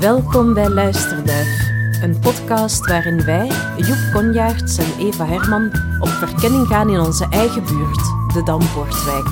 Welkom 0.00 0.54
bij 0.54 0.68
Luisterduif, 0.68 1.70
een 2.02 2.18
podcast 2.18 2.86
waarin 2.86 3.24
wij, 3.24 3.50
Joep 3.76 3.98
Konjaerts 4.12 4.78
en 4.78 4.98
Eva 4.98 5.26
Herman, 5.26 5.70
op 6.00 6.08
verkenning 6.08 6.66
gaan 6.66 6.90
in 6.90 7.00
onze 7.00 7.26
eigen 7.30 7.64
buurt, 7.64 8.32
de 8.32 8.42
Dampoortwijk. 8.44 9.28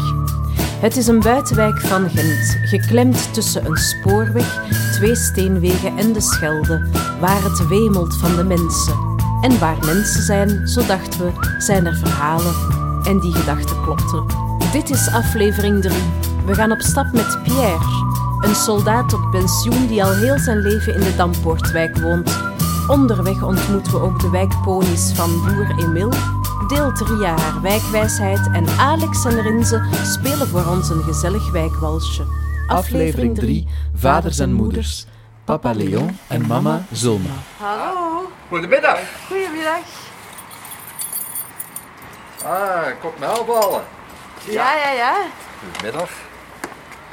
Het 0.80 0.96
is 0.96 1.06
een 1.06 1.20
buitenwijk 1.20 1.80
van 1.80 2.10
Gent, 2.10 2.58
geklemd 2.62 3.34
tussen 3.34 3.66
een 3.66 3.76
spoorweg, 3.76 4.60
twee 4.92 5.14
steenwegen 5.14 5.96
en 5.96 6.12
de 6.12 6.20
Schelde, 6.20 6.88
waar 7.20 7.42
het 7.42 7.68
wemelt 7.68 8.16
van 8.16 8.36
de 8.36 8.44
mensen. 8.44 8.94
En 9.40 9.58
waar 9.58 9.84
mensen 9.84 10.22
zijn, 10.22 10.68
zo 10.68 10.86
dachten 10.86 11.20
we, 11.20 11.32
zijn 11.58 11.86
er 11.86 11.96
verhalen. 11.96 12.54
En 13.04 13.20
die 13.20 13.32
gedachten 13.32 13.82
klopten. 13.82 14.26
Dit 14.72 14.90
is 14.90 15.08
aflevering 15.12 15.82
3. 15.82 15.94
We 16.46 16.54
gaan 16.54 16.72
op 16.72 16.80
stap 16.80 17.12
met 17.12 17.38
Pierre, 17.42 17.78
een 18.46 18.54
soldaat 18.54 19.12
op 19.12 19.30
pensioen 19.30 19.86
die 19.86 20.04
al 20.04 20.12
heel 20.12 20.38
zijn 20.38 20.58
leven 20.58 20.94
in 20.94 21.00
de 21.00 21.16
Dampoortwijk 21.16 21.98
woont. 21.98 22.38
Onderweg 22.88 23.42
ontmoeten 23.42 23.92
we 23.92 24.00
ook 24.00 24.20
de 24.20 24.30
wijkponies 24.30 25.12
van 25.14 25.30
boer 25.40 25.78
Emil. 25.78 26.12
Deel 26.68 26.92
3 26.92 27.16
jaar 27.16 27.60
wijkwijsheid 27.62 28.50
en 28.52 28.68
Alex 28.78 29.24
en 29.24 29.42
Rinze 29.42 29.82
spelen 30.04 30.48
voor 30.48 30.66
ons 30.66 30.88
een 30.88 31.02
gezellig 31.02 31.50
wijkwalsje. 31.50 32.24
Aflevering 32.66 33.34
3, 33.34 33.68
Vaders 33.94 34.38
en 34.38 34.52
Moeders. 34.52 35.06
Papa 35.44 35.74
Leon 35.74 36.18
en 36.28 36.46
mama 36.46 36.84
Zulma. 36.92 37.30
Hallo, 37.58 38.30
Goedemiddag. 38.48 38.98
goedemiddag. 39.26 39.78
Ah, 42.44 43.00
komt 43.00 43.18
me. 43.18 43.80
Ja, 44.52 44.74
ja, 44.74 44.90
ja. 44.90 45.14
Goedemiddag. 45.64 46.10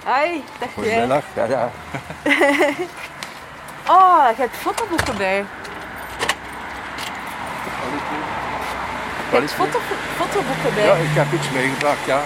Hoi, 0.04 0.44
dag 0.60 0.70
jij. 0.70 0.70
Goedemiddag. 0.74 1.24
Ja, 1.36 1.44
ja. 1.46 1.70
Oh, 3.88 4.26
je 4.36 4.42
hebt 4.42 4.56
fotoboeken 4.56 5.18
bij. 5.18 5.36
Je 5.38 5.46
Wat 9.32 9.40
hebt 9.40 9.44
is 9.44 9.52
foto, 9.52 9.80
fotoboeken 10.18 10.74
bij. 10.76 10.86
Ja, 10.86 10.94
ik 10.94 11.10
heb 11.12 11.32
iets 11.34 11.50
meegebracht, 11.52 12.06
ja. 12.06 12.22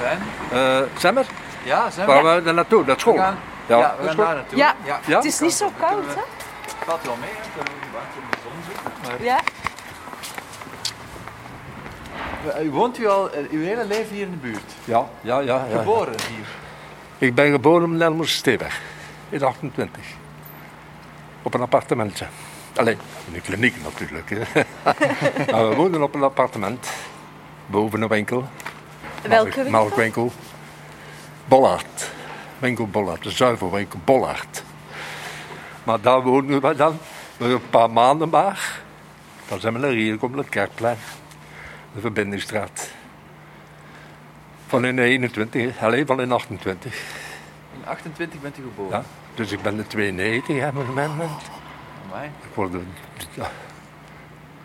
Fijn. 0.00 0.18
Eh 0.52 0.80
Semmer, 0.98 1.26
Ja, 1.62 1.90
zijn 1.90 2.06
waar 2.06 2.24
we? 2.24 2.34
we 2.34 2.42
daar 2.42 2.54
naartoe? 2.54 2.84
Dat 2.84 3.00
school? 3.00 3.12
We 3.14 3.18
gaan, 3.20 3.38
Ja, 3.66 3.78
ja, 3.78 3.94
we 3.98 4.02
is 4.02 4.08
gaan 4.08 4.16
daar 4.16 4.34
naartoe. 4.34 4.58
Ja. 4.58 4.74
ja. 4.84 4.98
Ja? 5.06 5.16
Het 5.16 5.24
is 5.24 5.40
niet 5.40 5.52
zo 5.52 5.70
koud, 5.80 6.04
hè? 6.06 6.20
Het 6.64 6.74
valt 6.86 7.02
wel 7.04 7.16
mee, 7.20 7.30
hè. 7.30 7.48
kunnen 7.54 7.72
we 7.80 7.86
buiten 7.92 8.20
in 8.20 8.26
de 8.30 8.36
zon 8.42 8.52
zitten. 8.68 8.92
Maar 9.02 9.22
Ja. 9.22 9.38
Eh, 12.58 12.64
U 12.64 12.70
woont 12.70 12.98
u 12.98 13.06
al 13.08 13.30
eh, 13.30 13.40
uw 13.50 13.62
hele 13.64 13.84
leven 13.84 14.14
hier 14.14 14.24
in 14.24 14.30
de 14.30 14.36
buurt? 14.36 14.72
Ja, 14.84 15.04
ja, 15.20 15.38
ja. 15.40 15.64
ja. 15.70 15.78
Geboren 15.78 16.14
hier? 16.28 16.46
Ik 17.18 17.34
ben 17.34 17.50
geboren 17.50 17.84
op 17.84 17.90
Nelmers 17.90 18.34
Steeweg. 18.34 18.80
In 19.28 19.42
28. 19.42 20.00
Op 21.42 21.54
een 21.54 21.60
appartementje. 21.60 22.26
Alleen, 22.74 22.98
in 23.28 23.34
een 23.34 23.42
kliniek 23.42 23.74
natuurlijk. 23.82 24.30
maar 25.50 25.68
we 25.68 25.74
woonden 25.74 26.02
op 26.02 26.14
een 26.14 26.22
appartement. 26.22 26.88
Boven 27.66 28.02
een 28.02 28.08
winkel. 28.08 28.48
Welke 29.22 29.54
winkel? 29.54 29.70
Melkwinkel. 29.70 30.32
Bollard. 31.44 32.10
Winkel 32.58 32.86
Bollard. 32.86 33.22
De 33.22 33.30
zuivelwinkel 33.30 33.98
Bollard. 34.04 34.62
Maar 35.84 36.00
daar 36.00 36.22
woonden 36.22 36.60
we 36.60 36.74
dan 36.74 36.98
een 37.38 37.70
paar 37.70 37.90
maanden 37.90 38.28
maar. 38.28 38.80
Dan 39.48 39.60
zijn 39.60 39.72
we 39.72 39.78
naar 39.78 39.90
hier 39.90 40.12
gekomen, 40.12 40.38
het 40.38 40.48
Kerkplein. 40.48 40.98
De 41.94 42.00
Verbindingsstraat. 42.00 42.85
Van 44.66 44.84
in 44.84 44.98
21, 44.98 45.82
alleen 45.82 46.06
van 46.06 46.20
in 46.20 46.32
28. 46.32 46.94
In 47.74 47.86
28 47.88 48.40
bent 48.40 48.58
u 48.58 48.62
geboren. 48.62 48.98
Ja. 48.98 49.04
Dus 49.34 49.52
ik 49.52 49.62
ben 49.62 49.76
de 49.76 49.86
92 49.86 50.56
hè, 50.60 50.68
op 50.68 50.76
het 50.76 50.86
moment. 50.86 51.10
Amai. 52.10 52.28
Ik 52.42 52.54
word 52.54 52.72
de, 52.72 52.80
ja, 53.34 53.50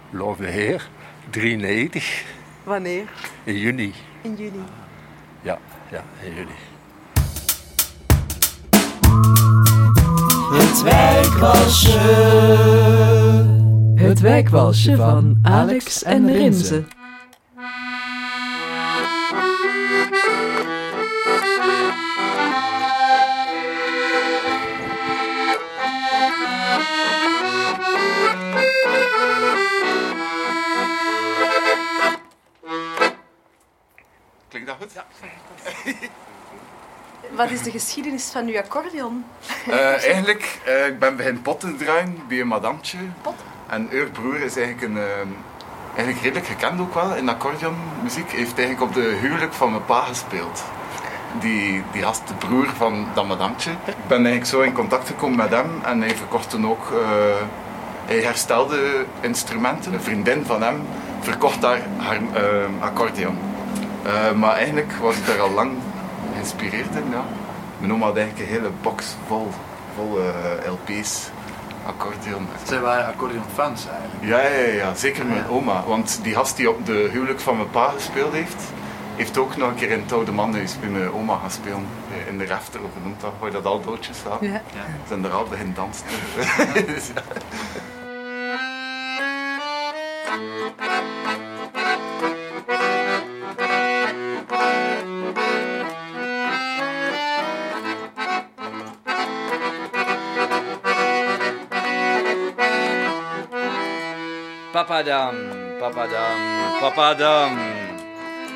loof 0.10 0.38
de 0.38 0.48
Heer, 0.48 0.90
93 1.30 2.24
Wanneer? 2.64 3.04
in 3.44 3.58
juni. 3.58 3.94
In 4.22 4.36
juni. 4.36 4.64
Ja, 5.42 5.58
ja, 5.92 6.04
in 6.24 6.34
juni. 6.34 6.52
Het 10.60 10.82
wijkwalsje. 10.82 12.00
Het 13.96 14.20
wijkwalsje 14.20 14.96
van 14.96 15.40
Alex 15.44 16.04
en 16.04 16.32
Rinze. 16.32 16.84
Wat 37.42 37.52
is 37.52 37.62
de 37.62 37.72
geschiedenis 37.72 38.30
van 38.32 38.48
uw 38.48 38.58
accordeon? 38.58 39.26
Eh, 39.68 40.04
eigenlijk, 40.04 40.60
eh, 40.66 40.86
ik 40.86 41.00
ben 41.00 41.16
beginnen 41.16 41.42
potten 41.42 41.78
draaien 41.78 42.18
bij 42.28 42.40
een 42.40 42.48
madamtje. 42.48 42.98
Pot? 43.22 43.34
En 43.68 43.90
haar 43.92 44.06
broer 44.06 44.40
is 44.40 44.58
eigenlijk, 44.58 44.82
een, 44.82 44.98
eh, 44.98 45.04
eigenlijk 45.96 46.24
redelijk 46.24 46.46
gekend 46.46 46.80
ook 46.80 46.94
wel 46.94 47.16
in 47.16 47.30
accordeonmuziek. 47.30 48.30
Hij 48.30 48.40
heeft 48.40 48.58
eigenlijk 48.58 48.82
op 48.82 48.94
de 48.94 49.18
huwelijk 49.22 49.54
van 49.54 49.72
mijn 49.72 49.86
pa 49.86 50.02
gespeeld. 50.02 50.64
Die, 51.40 51.84
die 51.92 52.02
de 52.02 52.34
broer 52.38 52.70
van 52.78 53.08
dat 53.14 53.28
madamtje. 53.28 53.72
Ik 53.72 54.08
ben 54.08 54.18
eigenlijk 54.18 54.46
zo 54.46 54.62
in 54.62 54.74
contact 54.74 55.08
gekomen 55.08 55.38
met 55.38 55.50
hem 55.50 55.82
en 55.84 56.02
hij 56.02 56.16
verkocht 56.16 56.50
toen 56.50 56.68
ook... 56.68 56.94
hij 58.06 58.22
herstelde 58.22 59.06
instrumenten. 59.20 59.94
Een 59.94 60.02
vriendin 60.02 60.46
van 60.46 60.62
hem 60.62 60.82
verkocht 61.20 61.62
daar 61.62 61.82
haar 61.98 62.20
eh, 62.34 62.44
accordeon. 62.80 63.38
Maar 64.36 64.56
eigenlijk 64.56 64.94
was 65.02 65.16
ik 65.16 65.26
daar 65.26 65.42
al 65.42 65.52
lang 65.52 65.72
geïnspireerd 66.42 66.96
in. 66.96 67.12
Ja. 67.12 67.24
Mijn 67.80 67.94
oma 67.94 68.06
had 68.06 68.18
eigenlijk 68.18 68.50
een 68.50 68.56
hele 68.56 68.72
box 68.82 69.16
vol, 69.28 69.48
vol 69.96 70.20
eh, 70.20 70.72
LP's, 70.72 71.30
accordeon. 71.86 72.48
Zij 72.64 72.80
waren 72.80 73.06
accordeonfans 73.08 73.88
eigenlijk. 73.88 74.24
Ja, 74.24 74.40
ja, 74.42 74.66
ja, 74.66 74.74
ja, 74.74 74.96
zeker 74.96 75.26
mijn 75.26 75.48
oma. 75.48 75.84
Want 75.88 76.20
die 76.24 76.34
gast 76.34 76.56
die 76.58 76.70
op 76.70 76.86
de 76.86 77.10
huwelijk 77.12 77.40
van 77.40 77.56
mijn 77.58 77.70
pa 77.70 77.90
gespeeld 77.90 78.34
heeft, 78.34 78.64
heeft 79.16 79.38
ook 79.38 79.58
nog 79.58 79.70
een 79.70 79.76
keer 79.76 79.90
in 79.92 80.00
het 80.02 80.12
Oude 80.12 80.32
Manhuis 80.32 80.80
bij 80.80 80.90
mijn 80.90 81.12
oma 81.12 81.38
gaan 81.38 81.52
spelen. 81.52 81.86
Eh, 82.12 82.28
In 82.28 82.38
de 82.38 82.44
refter, 82.46 82.80
of 82.84 82.90
noemt 83.04 83.22
dat? 83.22 83.32
Waar 83.40 83.52
dat 83.52 83.66
al 83.66 83.82
doodjes 83.82 84.18
staan. 84.18 84.38
Ja. 84.42 84.62
Zijn 85.08 85.24
er 85.26 85.32
al 85.32 85.46
beginnen 85.50 85.76
dansen. 85.76 86.06
Dus 86.96 87.10
Papadam, 104.82 105.36
papadam, 105.78 106.38
papadam. 106.82 107.54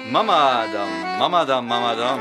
Mamadam, 0.09 0.90
mamadam, 1.22 1.62
mamadam. 1.62 2.19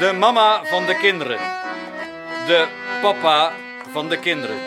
De 0.00 0.12
mama 0.12 0.64
van 0.64 0.86
de 0.86 0.96
kinderen. 0.98 1.38
De 2.46 2.66
papa 3.02 3.52
van 3.92 4.08
de 4.08 4.18
kinderen. 4.18 4.58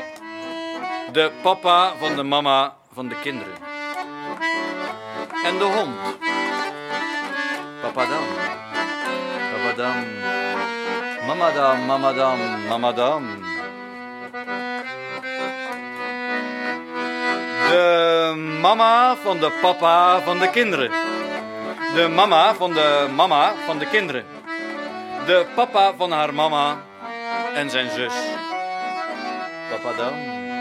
De 1.11 1.31
papa 1.41 1.91
van 1.99 2.15
de 2.15 2.23
mama 2.23 2.73
van 2.93 3.07
de 3.07 3.15
kinderen. 3.19 3.55
En 5.43 5.57
de 5.57 5.63
hond. 5.63 5.95
Papadam. 7.81 8.25
Papadam. 9.51 10.05
Mamadam, 11.27 11.85
mamadam, 11.85 12.39
mamadam. 12.67 13.48
De 17.69 18.33
mama 18.61 19.15
van 19.15 19.39
de 19.39 19.51
papa 19.61 20.21
van 20.21 20.39
de 20.39 20.49
kinderen. 20.49 20.91
De 21.93 22.07
mama 22.07 22.53
van 22.53 22.73
de 22.73 23.07
mama 23.15 23.53
van 23.65 23.79
de 23.79 23.85
kinderen. 23.85 24.25
De 25.25 25.45
papa 25.55 25.93
van 25.97 26.11
haar 26.11 26.33
mama 26.33 26.77
en 27.53 27.69
zijn 27.69 27.89
zus. 27.89 28.13
Papadam, 29.69 30.13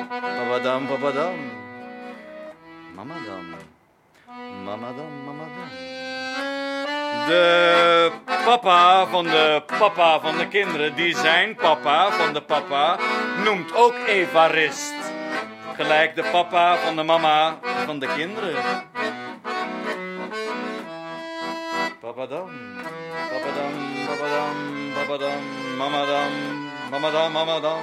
papadam, 0.08 0.86
papadam. 0.86 1.34
Mamadam, 2.94 3.54
mamadam, 4.64 5.24
mamadam. 5.24 5.68
De 7.26 8.10
papa 8.44 9.06
van 9.06 9.24
de 9.24 9.62
papa 9.78 10.20
van 10.20 10.36
de 10.36 10.48
kinderen, 10.48 10.94
die 10.94 11.16
zijn 11.16 11.54
papa 11.54 12.10
van 12.10 12.32
de 12.32 12.42
papa, 12.42 12.96
noemt 13.44 13.74
ook 13.74 13.94
Evarist. 14.06 14.94
Gelijk 15.78 16.14
de 16.14 16.24
papa 16.32 16.76
van 16.76 16.96
de 16.96 17.02
mama 17.02 17.58
van 17.86 17.98
de 17.98 18.06
kinderen. 18.06 18.54
Papadam, 22.00 22.50
papadam, 23.30 23.72
papadam, 24.06 24.56
papadam, 24.94 25.42
mamadam, 25.76 26.66
Mama 26.90 27.10
dan, 27.10 27.32
mama 27.32 27.60
dan. 27.60 27.80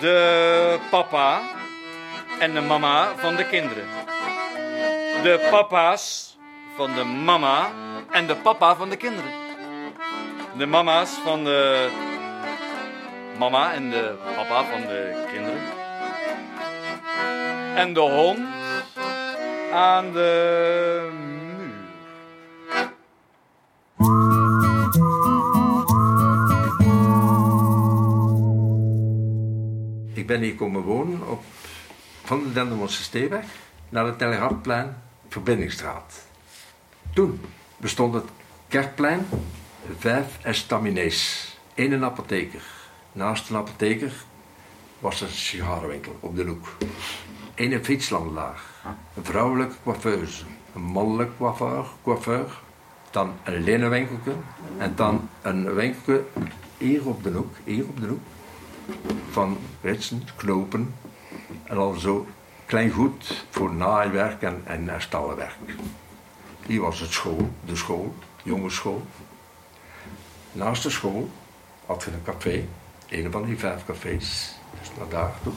De 0.00 0.78
papa 0.90 1.40
en 2.38 2.54
de 2.54 2.60
mama 2.60 3.12
van 3.16 3.36
de 3.36 3.46
kinderen. 3.46 3.86
De 5.22 5.48
papa's 5.50 6.36
van 6.76 6.94
de 6.94 7.04
mama 7.04 7.70
en 8.10 8.26
de 8.26 8.36
papa 8.36 8.76
van 8.76 8.88
de 8.90 8.96
kinderen. 8.96 9.32
De 10.56 10.66
mama's 10.66 11.10
van 11.24 11.44
de 11.44 11.90
mama 13.38 13.72
en 13.72 13.90
de 13.90 14.14
papa 14.36 14.64
van 14.64 14.80
de 14.80 15.26
kinderen. 15.32 15.60
En 17.76 17.92
de 17.92 18.00
hond 18.00 18.40
aan 19.72 20.12
de 20.12 21.08
muur. 21.12 21.40
Ik 30.12 30.26
ben 30.26 30.40
hier 30.40 30.54
komen 30.54 30.82
wonen 30.82 31.28
op 31.28 31.42
van 32.24 32.42
de 32.42 32.52
Dendermondse 32.52 33.02
Steeweg 33.02 33.44
naar 33.88 34.04
het 34.04 34.18
Telegraafplein, 34.18 34.96
Verbindingsstraat. 35.28 36.26
Toen 37.14 37.40
bestond 37.76 38.14
het 38.14 38.24
Kerkplein 38.68 39.26
vijf 39.98 40.26
estaminets. 40.42 41.50
Eén 41.74 41.92
een 41.92 42.04
apotheker. 42.04 42.81
Naast 43.12 43.50
een 43.50 43.56
apotheker 43.56 44.12
was 44.98 45.20
er 45.20 45.26
een 45.26 45.32
sigarenwinkel 45.32 46.16
op 46.20 46.36
de 46.36 46.44
hoek. 46.44 46.68
Eén 47.54 47.72
een. 47.72 48.60
Een 49.14 49.24
vrouwelijke 49.24 49.74
coiffeuse. 49.82 50.44
Een 50.74 50.82
mannelijke 50.82 51.32
coiffeur, 51.36 51.86
coiffeur. 52.02 52.60
Dan 53.10 53.32
een 53.42 53.62
linnenwinkelke. 53.62 54.34
En 54.78 54.92
dan 54.94 55.28
een 55.42 55.74
winkelke 55.74 56.24
hier 56.78 57.06
op 57.08 57.22
de 57.22 57.30
hoek. 57.30 57.54
Hier 57.64 57.84
op 57.84 58.00
de 58.00 58.06
hoek 58.06 58.20
van 59.30 59.58
ritsen, 59.80 60.22
knopen 60.36 60.94
en 61.64 61.76
al 61.76 61.94
zo 61.94 62.26
klein 62.66 62.90
goed 62.90 63.44
voor 63.50 63.74
naaiwerk 63.74 64.42
en, 64.42 64.62
en. 64.64 65.50
Hier 66.66 66.80
was 66.80 67.00
het 67.00 67.12
school, 67.12 67.50
de 67.64 67.76
school, 67.76 68.14
jongensschool. 68.42 69.06
Naast 70.52 70.82
de 70.82 70.90
school 70.90 71.30
had 71.86 72.02
je 72.02 72.10
een 72.10 72.22
café, 72.22 72.68
een 73.12 73.32
van 73.32 73.44
die 73.44 73.58
vijf 73.58 73.84
cafés, 73.84 74.54
dus 74.80 74.90
naar 74.98 75.08
daar 75.08 75.32
toe. 75.42 75.52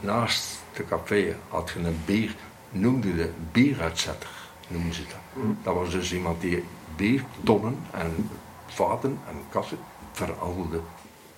Naast 0.00 0.58
de 0.72 0.84
café 0.84 1.36
had 1.48 1.70
je 1.70 1.78
een 1.78 2.00
bier, 2.04 2.34
noemde 2.70 3.14
de 3.14 3.30
bieruitzetter, 3.52 4.30
noemden 4.68 4.94
ze 4.94 5.02
dat. 5.02 5.44
Dat 5.62 5.74
was 5.74 5.90
dus 5.90 6.12
iemand 6.12 6.40
die 6.40 6.64
biertonnen 6.96 7.78
en 7.90 8.30
vaten 8.66 9.18
en 9.28 9.36
kassen 9.48 9.78
veranderde. 10.12 10.80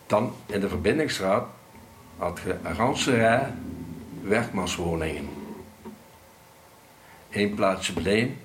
Dan 0.07 0.33
in 0.47 0.61
de 0.61 0.69
verbindingsstraat 0.69 1.47
had 2.19 2.41
je 2.45 2.57
een 2.63 2.75
ganse 2.75 3.17
rij 3.17 3.55
werkmanswoningen. 4.23 5.29
Eén 7.31 7.55
plaatsje 7.55 8.11
een 8.11 8.37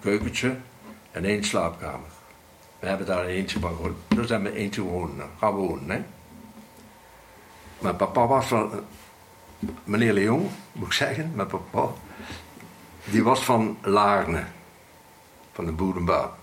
keukentje 0.00 0.56
en 1.10 1.24
één 1.24 1.44
slaapkamer. 1.44 2.13
We 2.84 2.90
hebben 2.90 3.06
daar 3.06 3.24
eentje 3.24 3.60
van 3.60 3.76
gewoond. 3.76 3.96
Daar 4.08 4.24
zijn 4.24 4.42
we 4.42 4.54
eentje 4.54 4.82
wonen, 4.82 5.30
gaan 5.38 5.52
wonen. 5.52 5.90
Hè. 5.90 6.02
Mijn 7.78 7.96
papa 7.96 8.26
was 8.26 8.46
van, 8.46 8.70
meneer 9.84 10.12
Leon, 10.12 10.50
moet 10.72 10.86
ik 10.86 10.92
zeggen, 10.92 11.32
mijn 11.34 11.48
papa, 11.48 11.88
die 13.04 13.22
was 13.24 13.44
van 13.44 13.78
Laarne, 13.82 14.44
van 15.52 15.64
de 15.64 15.72
boerenbouw. 15.72 16.34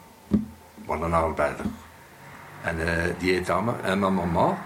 Wat 0.85 1.01
een 1.01 1.13
arbeider. 1.13 1.65
En 2.61 2.87
eh, 2.87 3.13
die 3.17 3.33
heet 3.33 3.49
Amme. 3.49 3.73
En 3.81 3.99
mijn 3.99 4.13
mama 4.13 4.61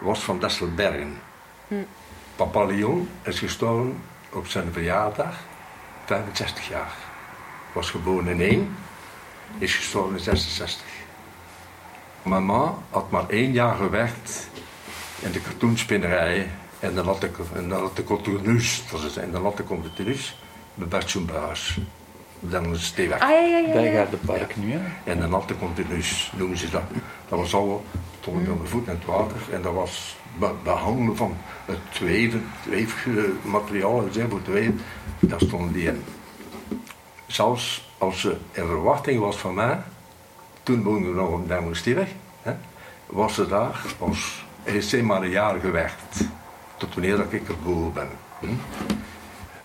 was 0.00 0.20
van 0.20 0.38
Desselbergen. 0.38 1.20
Papa 2.36 2.64
Leon 2.64 3.08
is 3.22 3.38
gestorven 3.38 4.02
op 4.32 4.46
zijn 4.46 4.72
verjaardag, 4.72 5.36
65 6.04 6.68
jaar. 6.68 6.94
Was 7.72 7.90
geboren 7.90 8.26
in 8.26 8.40
1, 8.40 8.76
is 9.58 9.74
gestorven 9.74 10.16
in 10.16 10.22
66. 10.22 10.89
Mama 12.22 12.74
had 12.90 13.10
maar 13.10 13.28
één 13.28 13.52
jaar 13.52 13.74
gewerkt 13.74 14.48
in 15.20 15.32
de 15.32 15.40
kartoenspinnerij 15.40 16.50
en 16.78 16.94
de 16.94 17.04
latte, 17.04 17.30
in 17.54 17.68
de 17.68 17.74
latte 17.74 18.04
cotonus, 18.04 18.82
dat 18.90 19.02
is 19.02 19.16
in 19.16 19.30
de 19.30 19.52
cotonus, 19.66 20.38
bij 20.74 20.88
Bert. 20.88 21.18
Dan 22.40 22.64
is 22.64 22.70
het 22.70 22.80
stevig. 22.80 23.20
Ah, 23.20 23.30
ja, 23.30 23.40
ja, 23.40 23.58
ja. 23.58 23.72
Daar 23.72 23.84
ja. 23.84 23.92
gaat 23.92 24.10
de 24.10 24.16
park 24.16 24.56
nu, 24.56 24.72
hè? 24.72 24.80
En 25.04 25.22
een 25.22 25.30
natte 25.30 25.56
continuus 25.58 26.32
noemen 26.36 26.58
ze 26.58 26.70
dat. 26.70 26.82
Dat 27.28 27.38
was 27.38 27.54
al 27.54 27.84
tot 28.20 28.34
met 28.34 28.46
mijn 28.46 28.66
voet 28.68 28.86
in 28.86 28.94
het 28.94 29.04
water. 29.04 29.36
En 29.52 29.62
dat 29.62 29.74
was 29.74 30.16
be- 30.38 30.54
behangen 30.62 31.16
van 31.16 31.36
het 31.64 31.78
tweven, 31.92 32.50
tweefmateriaal, 32.62 34.04
zeg, 34.10 34.28
voor 34.28 34.42
tweven. 34.42 34.80
Daar 35.18 35.40
stonden 35.40 35.72
die 35.72 35.86
in. 35.86 36.04
Zelfs 37.26 37.92
als 37.98 38.20
ze 38.20 38.36
in 38.52 38.66
verwachting 38.66 39.20
was 39.20 39.36
van 39.36 39.54
mij, 39.54 39.78
toen 40.70 40.82
woonden 40.82 41.10
we 41.14 41.20
nog 41.20 41.28
op 41.28 41.48
Demmerstierweg, 41.48 42.08
hè, 42.42 42.52
was 43.06 43.34
ze 43.34 43.46
daar 43.48 43.80
als, 43.98 44.44
heeft 44.62 44.88
ze 44.88 45.02
maar 45.02 45.22
een 45.22 45.30
jaar 45.30 45.60
gewerkt. 45.60 46.20
Tot 46.76 46.94
wanneer 46.94 47.16
dat 47.16 47.32
ik 47.32 47.42
geboren 47.46 47.92
ben. 47.92 48.08
Hm? 48.38 48.46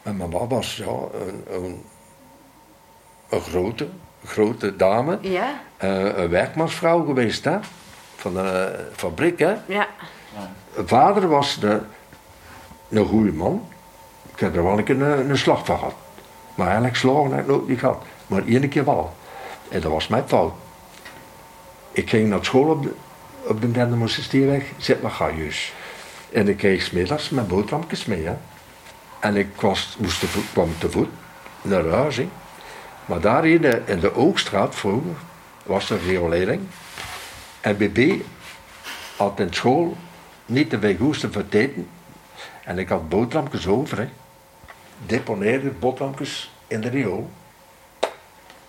En 0.04 0.16
mama 0.16 0.48
was 0.48 0.76
ja, 0.76 0.86
een, 0.86 1.44
een, 1.50 1.84
een 3.30 3.42
grote, 3.42 3.88
grote 4.26 4.76
dame. 4.76 5.18
Ja, 5.22 5.62
Eh, 5.78 6.18
een 6.18 6.30
werkmansvrouw 6.30 7.06
geweest, 7.06 7.46
hè? 7.46 7.58
Van 8.16 8.34
de 8.34 8.80
fabriek, 8.92 9.40
hè? 9.40 9.56
ja. 9.66 9.88
Vader 10.86 11.28
was 11.28 11.60
de, 11.60 11.82
een 12.90 13.06
goede 13.06 13.34
man. 13.34 13.68
Ik 14.34 14.40
heb 14.40 14.56
er 14.56 14.64
wel 14.64 14.78
een 14.78 14.84
keer 14.84 15.02
een, 15.02 15.30
een 15.30 15.38
slag 15.38 15.66
van 15.66 15.78
gehad. 15.78 15.96
Maar 16.56 16.66
eigenlijk 16.66 16.96
slagen 16.96 17.32
heb 17.32 17.40
ik 17.40 17.48
nooit 17.48 17.68
niet 17.68 17.80
gehad. 17.80 18.04
Maar 18.28 18.46
één 18.46 18.70
keer 18.70 18.86
wel. 18.86 19.14
En 19.70 19.82
dat 19.82 19.92
was 19.92 20.08
mijn 20.08 20.28
fout. 20.28 20.54
Ik 21.96 22.10
ging 22.10 22.30
naar 22.30 22.46
school 22.46 22.70
op 22.70 22.84
de, 22.84 22.94
op 23.48 23.62
de 23.62 24.08
Stierweg, 24.08 24.64
zit 24.78 25.02
naar 25.02 25.12
Gaius. 25.12 25.74
En 26.32 26.48
ik 26.48 26.58
kreeg 26.58 26.82
's 26.82 26.92
middags 26.92 27.30
mijn 27.30 27.48
boterhammetjes 27.48 28.06
mee, 28.06 28.26
hè? 28.26 28.36
En 29.20 29.36
ik 29.36 29.48
moest 29.98 30.26
kwam 30.54 30.70
te 30.78 30.92
voet 30.92 31.10
naar 31.62 31.88
huis, 31.88 32.18
hè? 32.18 32.28
Maar 33.06 33.20
daar 33.20 33.48
in 33.48 33.62
de, 33.62 33.82
in 33.86 34.00
de 34.00 34.16
Oogstraat 34.16 34.76
vroeger 34.76 35.16
was 35.64 35.90
er 35.90 36.00
riolering. 36.06 36.62
En 37.62 37.78
BB 37.78 38.22
had 39.18 39.40
in 39.40 39.54
school 39.54 39.98
niet 40.46 40.70
te 40.70 40.80
veel 40.80 40.96
goesten 40.96 41.34
voor 41.34 41.42
het 41.42 41.54
eten. 41.54 41.88
En 42.64 42.78
ik 42.78 42.90
had 42.90 43.10
boterhammetjes 43.10 43.68
over. 43.68 43.98
Hè. 43.98 44.10
Deponeerde 45.06 45.70
boterhammetjes 45.70 46.52
in 46.68 46.82
de 46.82 46.90
riool. 46.90 47.30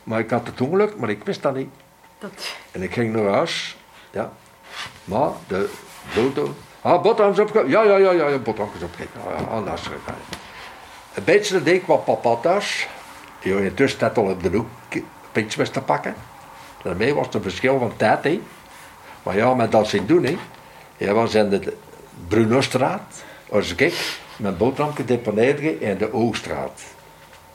Maar 0.02 0.18
ik 0.18 0.30
had 0.30 0.46
het 0.46 0.60
ongeluk, 0.60 0.96
maar 0.96 1.10
ik 1.10 1.24
wist 1.24 1.42
dat 1.42 1.54
niet. 1.54 1.70
Dat... 2.18 2.54
En 2.70 2.82
ik 2.82 2.92
ging 2.92 3.14
naar 3.14 3.32
huis. 3.32 3.76
Ja. 4.10 4.32
Maar 5.04 5.30
de 5.46 5.70
foto. 6.08 6.54
Ah, 6.80 7.04
opge... 7.04 7.64
Ja, 7.66 7.82
ja, 7.82 7.96
ja, 7.96 8.10
ja, 8.10 8.38
boterhammetjes 8.38 8.82
opgekeken. 8.82 9.20
Ja, 9.24 9.62
ja. 9.64 10.14
Een 11.14 11.24
beetje 11.24 11.62
deed 11.62 11.74
ik 11.74 11.86
wat 11.86 12.04
papa 12.04 12.36
thuis. 12.36 12.88
Die 13.40 13.52
had 13.52 13.62
intussen 13.62 14.00
net 14.00 14.16
al 14.16 14.24
op 14.24 14.42
de 14.42 14.48
hoek 14.48 14.68
pintjes 15.32 15.70
te 15.70 15.80
pakken. 15.80 16.14
Daarmee 16.82 17.14
was 17.14 17.26
het 17.26 17.34
een 17.34 17.42
verschil 17.42 17.78
van 17.78 17.96
tijd, 17.96 18.24
hè. 18.24 18.40
Maar 19.22 19.36
ja, 19.36 19.54
met 19.54 19.72
dat 19.72 19.88
zien 19.88 20.06
doen, 20.06 20.24
hè. 20.24 20.36
Hij 20.96 21.14
was 21.14 21.34
in 21.34 21.48
de 21.48 21.76
Brunostraat, 22.28 23.24
als 23.50 23.74
ik 23.74 23.94
mijn 24.36 24.56
boterham 24.56 24.94
gedeponeerd 24.94 25.60
in 25.60 25.98
de 25.98 26.12
Oogstraat. 26.12 26.82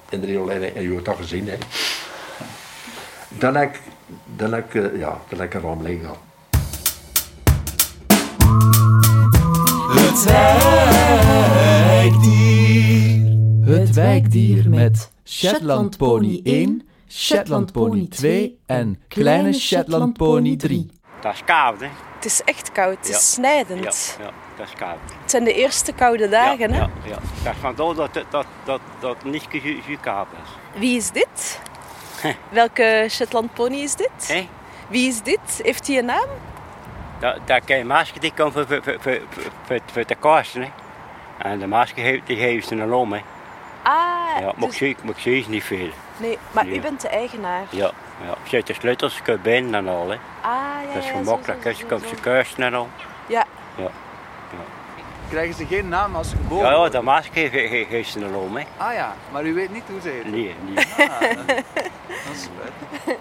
In 0.09 0.21
de 0.21 0.27
riolijn, 0.27 0.75
en 0.75 0.81
je 0.81 0.93
hebt 0.93 1.05
dat 1.05 1.15
gezien, 1.15 1.47
hè. 1.47 1.57
Dan 3.27 3.57
ik, 3.57 3.79
dan 4.35 4.53
heb 4.53 4.73
ik, 4.73 4.83
eh, 4.91 4.99
ja, 4.99 5.17
dan 5.29 5.39
heb 5.39 5.47
ik 5.47 5.53
een 5.53 5.61
rammeling 5.61 6.01
gehad. 6.01 6.17
Het 9.95 10.23
wijkdier. 11.91 13.37
Het 13.65 13.93
wijkdier 13.93 14.69
met 14.69 15.11
Shetland 15.25 15.97
Pony 15.97 16.39
1, 16.43 16.87
Shetland 17.07 17.71
Pony 17.71 18.07
2 18.07 18.59
en 18.65 18.99
kleine 19.07 19.53
Shetland 19.53 20.17
Pony 20.17 20.55
3. 20.55 20.89
Dat 21.21 21.33
is 21.33 21.43
koud, 21.45 21.79
hè? 21.79 21.87
Het 22.15 22.25
is 22.25 22.41
echt 22.45 22.71
koud, 22.71 22.97
het 22.97 23.05
is 23.07 23.11
Ja. 23.13 23.19
snijdend. 23.19 23.83
Ja, 24.19 24.25
ja, 24.25 24.31
dat 24.57 24.67
is 24.67 24.73
koud. 24.77 24.97
Het 25.21 25.31
zijn 25.31 25.43
de 25.43 25.53
eerste 25.53 25.91
koude 25.93 26.29
dagen, 26.29 26.69
ja, 26.69 26.75
hè? 26.75 26.79
Ja, 26.81 26.89
ja. 27.05 27.17
Dat 27.43 27.53
is 27.53 27.59
vandaar 27.59 27.95
dat 27.95 28.13
dat, 28.13 28.25
dat, 28.31 28.45
dat, 28.65 28.79
dat 28.99 29.15
het 29.23 29.31
niet 29.31 29.47
zo 29.51 29.95
koud 30.01 30.27
is. 30.43 30.79
Wie 30.79 30.97
is 30.97 31.11
dit? 31.11 31.59
Welke 32.49 33.05
Shetland 33.09 33.53
pony 33.53 33.75
is 33.77 33.95
dit? 33.95 34.47
Wie 34.87 35.07
is 35.07 35.21
dit? 35.21 35.59
Heeft 35.63 35.87
hij 35.87 35.97
een 35.97 36.05
naam? 36.05 36.27
Dat, 37.19 37.37
dat 37.45 37.63
kan 37.65 37.77
je 37.77 37.85
masker 37.85 38.21
die 38.21 38.33
komt 38.35 38.53
voor, 38.53 38.65
voor, 38.67 38.81
voor, 38.83 39.19
voor, 39.65 39.79
voor, 39.93 40.05
te 40.05 40.15
kosten, 40.15 40.61
hè? 40.61 40.69
En 41.37 41.59
de 41.59 41.67
heeft- 41.95 42.27
die 42.27 42.37
geven 42.37 42.67
ze 42.67 42.75
een 42.75 42.93
om, 42.93 43.13
hè? 43.13 43.21
Ah, 43.83 43.93
Ja, 44.39 44.53
maar 44.55 44.67
dus- 44.69 44.81
ik 44.81 45.03
maar 45.03 45.13
ik 45.13 45.19
zie 45.21 45.43
ze 45.43 45.49
niet 45.49 45.63
veel. 45.63 45.89
nee, 46.17 46.37
maar 46.51 46.65
u 46.67 46.73
Ja. 46.73 46.81
bent 46.81 47.01
de 47.01 47.07
eigenaar. 47.07 47.63
Ja, 47.69 47.91
ja. 48.25 48.33
Zet 48.43 48.67
de 48.67 48.73
sleutels, 48.73 49.21
binnen 49.41 49.73
en 49.75 49.87
al, 49.93 50.09
hè? 50.09 50.17
Ah, 50.41 50.93
Dat 50.93 51.03
is 51.03 51.09
ja, 51.09 51.15
gemakkelijk, 51.17 51.75
zo, 51.77 51.85
komt 51.87 52.07
ze 52.07 52.15
keuzen 52.15 52.63
en 52.63 52.73
al. 52.73 52.87
Ja. 53.27 53.45
Ja. 53.75 53.89
Krijgen 55.31 55.55
ze 55.55 55.65
geen 55.65 55.89
naam 55.89 56.15
als 56.15 56.29
ze 56.29 56.35
geboren 56.35 56.71
Ja, 56.71 56.83
ja, 56.83 56.89
dat 56.89 57.03
masker 57.03 57.33
heeft 57.49 57.69
ge- 57.69 57.85
geeft 57.89 58.11
ze 58.11 58.19
een 58.25 58.35
om, 58.35 58.55
hè. 58.55 58.63
Ah 58.77 58.93
ja, 58.93 59.15
maar 59.31 59.43
u 59.45 59.53
weet 59.53 59.73
niet 59.73 59.83
hoe 59.91 60.01
ze 60.01 60.09
heet. 60.09 60.31
Nee, 60.31 60.55
nee. 60.65 60.85
Ah, 61.09 61.19
dat, 61.19 61.47
dat 61.47 62.33
is 62.33 62.43
spijtig. 62.43 63.15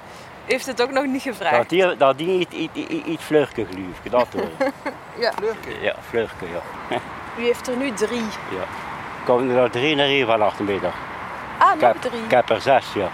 U 0.46 0.52
heeft 0.52 0.66
het 0.66 0.82
ook 0.82 0.90
nog 0.90 1.04
niet 1.04 1.24
Dat 1.24 1.34
gevraagd. 1.34 1.68
die, 1.68 1.96
dat 1.96 2.18
die 2.18 2.38
iets, 2.40 2.54
iets, 2.54 2.74
iets, 2.74 3.04
iets 3.04 3.24
vlugger 3.24 3.66
geloof 3.66 3.98
ik, 4.02 4.10
dat 4.10 4.26
hoor. 4.32 4.48
Fleurke. 5.36 5.80
Ja, 5.80 5.94
vlugger, 6.08 6.48
ja. 6.52 6.96
U 7.38 7.42
heeft 7.44 7.68
er 7.68 7.76
nu 7.76 7.92
drie. 7.92 8.22
ja. 8.50 8.64
Komen 9.24 9.56
er 9.56 9.70
drie 9.70 9.94
naar 9.94 10.06
hier 10.06 10.26
middag. 10.64 10.94
Ah, 11.58 11.72
nog 11.74 11.80
heb, 11.80 11.96
drie. 12.00 12.24
ik 12.24 12.30
heb 12.30 12.50
er 12.50 12.60
zes, 12.60 12.92
ja. 12.94 13.08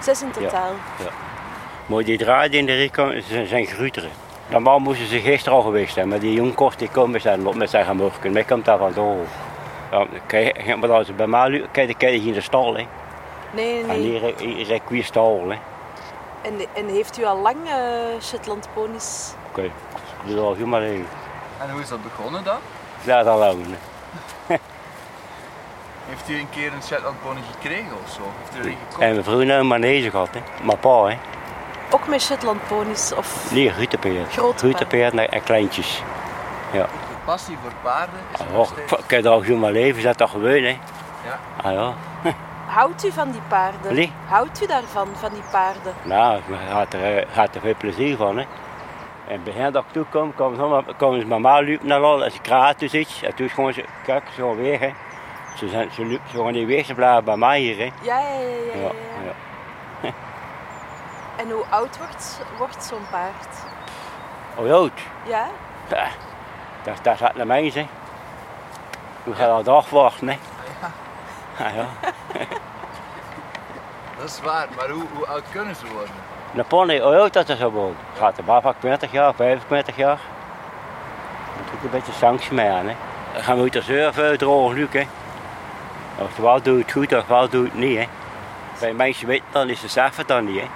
Zes 0.00 0.22
in 0.22 0.30
totaal. 0.30 0.72
Maar 1.86 2.04
die 2.04 2.18
draaien 2.18 2.52
in 2.52 2.66
de 2.66 2.72
ze 3.28 3.46
zijn 3.46 3.66
gruteren. 3.66 4.10
Normaal 4.52 4.78
moesten 4.78 5.06
ze 5.06 5.20
gisteren 5.20 5.58
al 5.58 5.64
geweest 5.64 5.94
zijn, 5.94 6.08
maar 6.08 6.18
die 6.18 6.32
jongkost 6.32 6.78
die 6.78 6.88
komen 6.88 7.20
zijn 7.20 7.46
op 7.46 7.54
met 7.54 7.70
zijn 7.70 7.84
gemorken. 7.84 8.32
Mij 8.32 8.44
komt 8.44 8.64
daar 8.64 8.78
vandoor. 8.78 9.16
Ja, 9.90 10.06
kijk, 10.26 10.76
maar 10.76 10.92
als 10.92 11.06
ze 11.06 11.12
bij 11.12 11.26
mij 11.26 11.64
kijk, 11.70 11.86
dan 11.86 11.96
kijk 11.96 12.12
je 12.12 12.18
hier 12.18 12.28
in 12.28 12.34
de 12.34 12.40
stal. 12.40 12.76
Hè. 12.76 12.86
Nee, 13.50 13.80
En 13.80 13.86
nee. 13.86 13.98
hier, 13.98 14.34
hier 14.38 14.58
is 14.58 14.80
een 14.88 15.04
stal. 15.04 15.44
Hè. 15.48 15.56
En, 16.42 16.54
en 16.72 16.88
heeft 16.88 17.18
u 17.18 17.24
al 17.24 17.38
lang 17.38 17.56
eh 17.66 18.20
Shetland 18.20 18.68
ponies? 18.74 19.34
Oké, 19.48 19.70
dat 20.24 20.34
is 20.34 20.40
al 20.40 20.54
helemaal 20.54 20.82
even. 20.82 21.06
En 21.60 21.70
hoe 21.70 21.80
is 21.80 21.88
dat 21.88 22.02
begonnen 22.02 22.44
dan? 22.44 22.58
Ja, 23.02 23.22
dat 23.22 23.38
lang. 23.38 23.64
Heeft 26.08 26.28
u 26.28 26.38
een 26.38 26.50
keer 26.50 26.72
een 26.72 26.82
Shetland 26.82 27.22
pony 27.22 27.40
gekregen 27.52 27.92
of 28.04 28.10
zo? 28.12 28.20
Heeft 28.42 28.56
u 28.56 28.60
er 28.60 28.66
een 28.66 28.76
gekocht? 28.88 29.00
En 29.02 29.24
vroeger 29.24 29.50
een 29.50 29.66
manege 29.66 30.10
gehad, 30.10 30.28
hè. 30.32 30.40
maar 30.62 30.76
pa, 30.76 31.04
hè. 31.06 31.16
Ook 31.94 32.08
met 32.08 32.22
Shetland 32.22 32.66
ponies? 32.68 33.12
Of... 33.14 33.52
Nee, 33.52 33.72
rutepeer. 33.72 34.24
Grote 34.30 34.66
Rutepeer 34.66 35.18
en, 35.18 35.42
kleintjes. 35.42 36.02
De 36.72 36.84
passie 37.24 37.56
voor 37.62 37.72
paarden 37.82 38.14
is 38.34 38.40
er 38.40 38.46
Oh, 38.46 38.52
nog 38.56 38.66
steeds. 38.66 38.92
ik 39.04 39.10
heb 39.10 39.26
al 39.26 39.40
helemaal 39.42 39.70
leven, 39.70 39.96
is 39.96 40.02
dat 40.04 40.16
toch 40.18 40.30
gewoon, 40.30 40.62
hè? 40.62 40.78
Ja. 41.24 41.38
Ah 41.62 41.72
ja. 41.72 41.92
Houdt 42.66 43.04
u 43.04 43.12
van 43.12 43.30
die 43.30 43.40
paarden? 43.48 43.94
Nee. 43.94 44.12
Houdt 44.26 44.62
u 44.62 44.66
daarvan, 44.66 45.08
van 45.14 45.30
die 45.32 45.42
paarden? 45.50 45.94
Nou, 46.02 46.40
had 46.70 46.92
er, 46.94 47.18
eh, 47.18 47.26
had 47.36 47.54
er 47.54 47.60
veel 47.60 47.74
plezier 47.78 48.16
van. 48.16 48.36
Hè. 48.36 48.42
En 49.26 49.32
het 49.32 49.44
begin 49.44 49.72
dat 49.72 49.84
ik 49.86 49.92
toe 49.92 50.04
kwam, 50.10 50.34
kwamen 50.34 51.20
ze, 51.20 51.26
mij 51.26 51.64
lopen 51.64 51.86
naar 51.86 52.00
al, 52.02 52.24
en 52.24 52.30
ze 52.30 52.38
kraten 52.40 52.78
dus 52.78 52.94
iets. 52.94 53.22
En 53.22 53.34
toen 53.34 53.46
is 53.46 53.52
gewoon 53.52 53.72
ze, 53.72 53.84
kijk, 54.04 54.22
ze 54.34 54.42
gaan 54.42 54.62
weg. 54.62 54.78
Hè. 54.78 54.92
Ze, 55.56 55.68
zijn, 55.68 55.90
ze, 55.92 56.02
lopen- 56.06 56.28
ze 56.30 56.42
gaan 56.42 56.52
niet 56.52 56.66
weg, 56.68 56.86
ze 56.86 56.94
blijven 56.94 57.24
bij 57.24 57.36
mij 57.36 57.60
hier. 57.60 57.76
Hè. 57.76 57.84
Ja, 57.84 58.18
ja, 58.18 58.18
ja. 58.18 58.38
ja, 58.38 58.80
Ja, 58.80 58.80
ja. 58.80 58.88
ja. 59.24 59.32
En 61.36 61.50
hoe 61.50 61.64
oud 61.70 61.98
wordt, 61.98 62.40
wordt 62.58 62.84
zo'n 62.84 63.06
paard? 63.10 63.56
Oh, 64.54 64.66
jood. 64.66 64.92
Ja? 65.26 65.46
Ja, 65.88 66.06
Dat, 66.82 66.98
dat 67.02 67.14
is 67.20 67.20
naar 67.34 67.46
mij, 67.46 67.70
hè. 67.74 67.86
We 69.22 69.34
gaan 69.34 69.50
al 69.50 69.62
dag 69.62 69.90
wachten, 69.90 70.28
hè. 70.28 70.38
Ah, 71.58 71.74
ja. 71.74 71.86
Dat 74.18 74.30
is 74.30 74.40
waar, 74.40 74.68
maar 74.76 74.88
hoe, 74.88 75.04
hoe 75.14 75.26
oud 75.26 75.42
kunnen 75.50 75.76
ze 75.76 75.86
worden? 75.86 76.14
Een 76.54 76.66
pony, 76.66 77.00
oh, 77.00 77.12
jood 77.12 77.32
dat 77.32 77.48
is 77.48 77.58
zo 77.58 77.70
wordt. 77.70 77.96
Gaat 78.18 78.38
er 78.38 78.44
maar 78.44 78.60
van 78.60 78.74
20 78.78 79.12
jaar, 79.12 79.34
25 79.34 79.96
jaar. 79.96 80.18
Moet 81.56 81.74
ook 81.74 81.82
een 81.82 81.90
beetje 81.90 82.12
sanctie 82.12 82.52
mee 82.52 82.68
aan, 82.70 82.86
hè. 82.88 82.94
Dan 83.32 83.42
gaan 83.42 83.56
we 83.56 83.62
uit 83.62 83.72
de 83.72 83.82
surfen 83.82 84.38
drogen 84.38 84.76
nu, 84.76 84.88
hè. 84.90 85.06
Oftewel 86.18 86.62
doe 86.62 86.78
het 86.78 86.92
goed, 86.92 87.14
oftewel 87.16 87.48
doe 87.48 87.64
het 87.64 87.74
niet, 87.74 87.98
hè. 87.98 88.08
Bij 88.80 88.92
mensen 88.92 89.26
weten 89.26 89.44
dan 89.50 89.68
is 89.68 89.80
ze 89.80 89.88
zelf 89.88 90.16
het 90.16 90.28
dan 90.28 90.44
niet, 90.44 90.60
hè. 90.60 90.66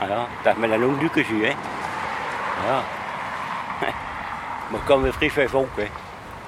Ah 0.00 0.08
ja, 0.08 0.26
dat 0.42 0.54
is 0.54 0.60
met 0.60 0.70
een 0.70 0.84
ongelukken 0.84 1.24
zie, 1.24 1.44
hè. 1.44 1.54
Ja. 2.66 2.80
Maar 4.68 4.80
ik 4.80 4.86
kan 4.86 5.02
weer 5.02 5.12
vrij 5.12 5.30
veel 5.30 5.48
volk, 5.48 5.76
hè. 5.76 5.86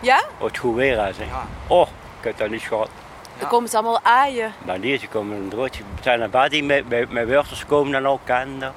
Ja? 0.00 0.16
Als 0.38 0.50
het 0.50 0.58
goed 0.58 0.74
weer 0.74 1.08
is, 1.08 1.16
hè. 1.16 1.24
Oh, 1.66 1.88
ik 2.18 2.24
heb 2.24 2.38
dat 2.38 2.50
niet 2.50 2.62
gehad. 2.62 2.88
Dan 3.38 3.48
komen 3.48 3.68
ze 3.68 3.76
allemaal 3.76 4.00
aaien. 4.02 4.52
Maar 4.64 4.78
nee, 4.78 4.96
ze 4.98 5.08
komen 5.08 5.36
een 5.36 5.48
broodje. 5.48 5.82
Er 5.96 6.02
zijn 6.02 6.20
een 6.20 6.30
paar 6.30 6.48
die 6.48 6.64
met, 6.64 6.88
met, 6.88 7.10
met 7.10 7.28
wortels 7.28 7.66
komen 7.66 7.94
en 7.94 8.06
ook 8.06 8.20
kennen. 8.24 8.74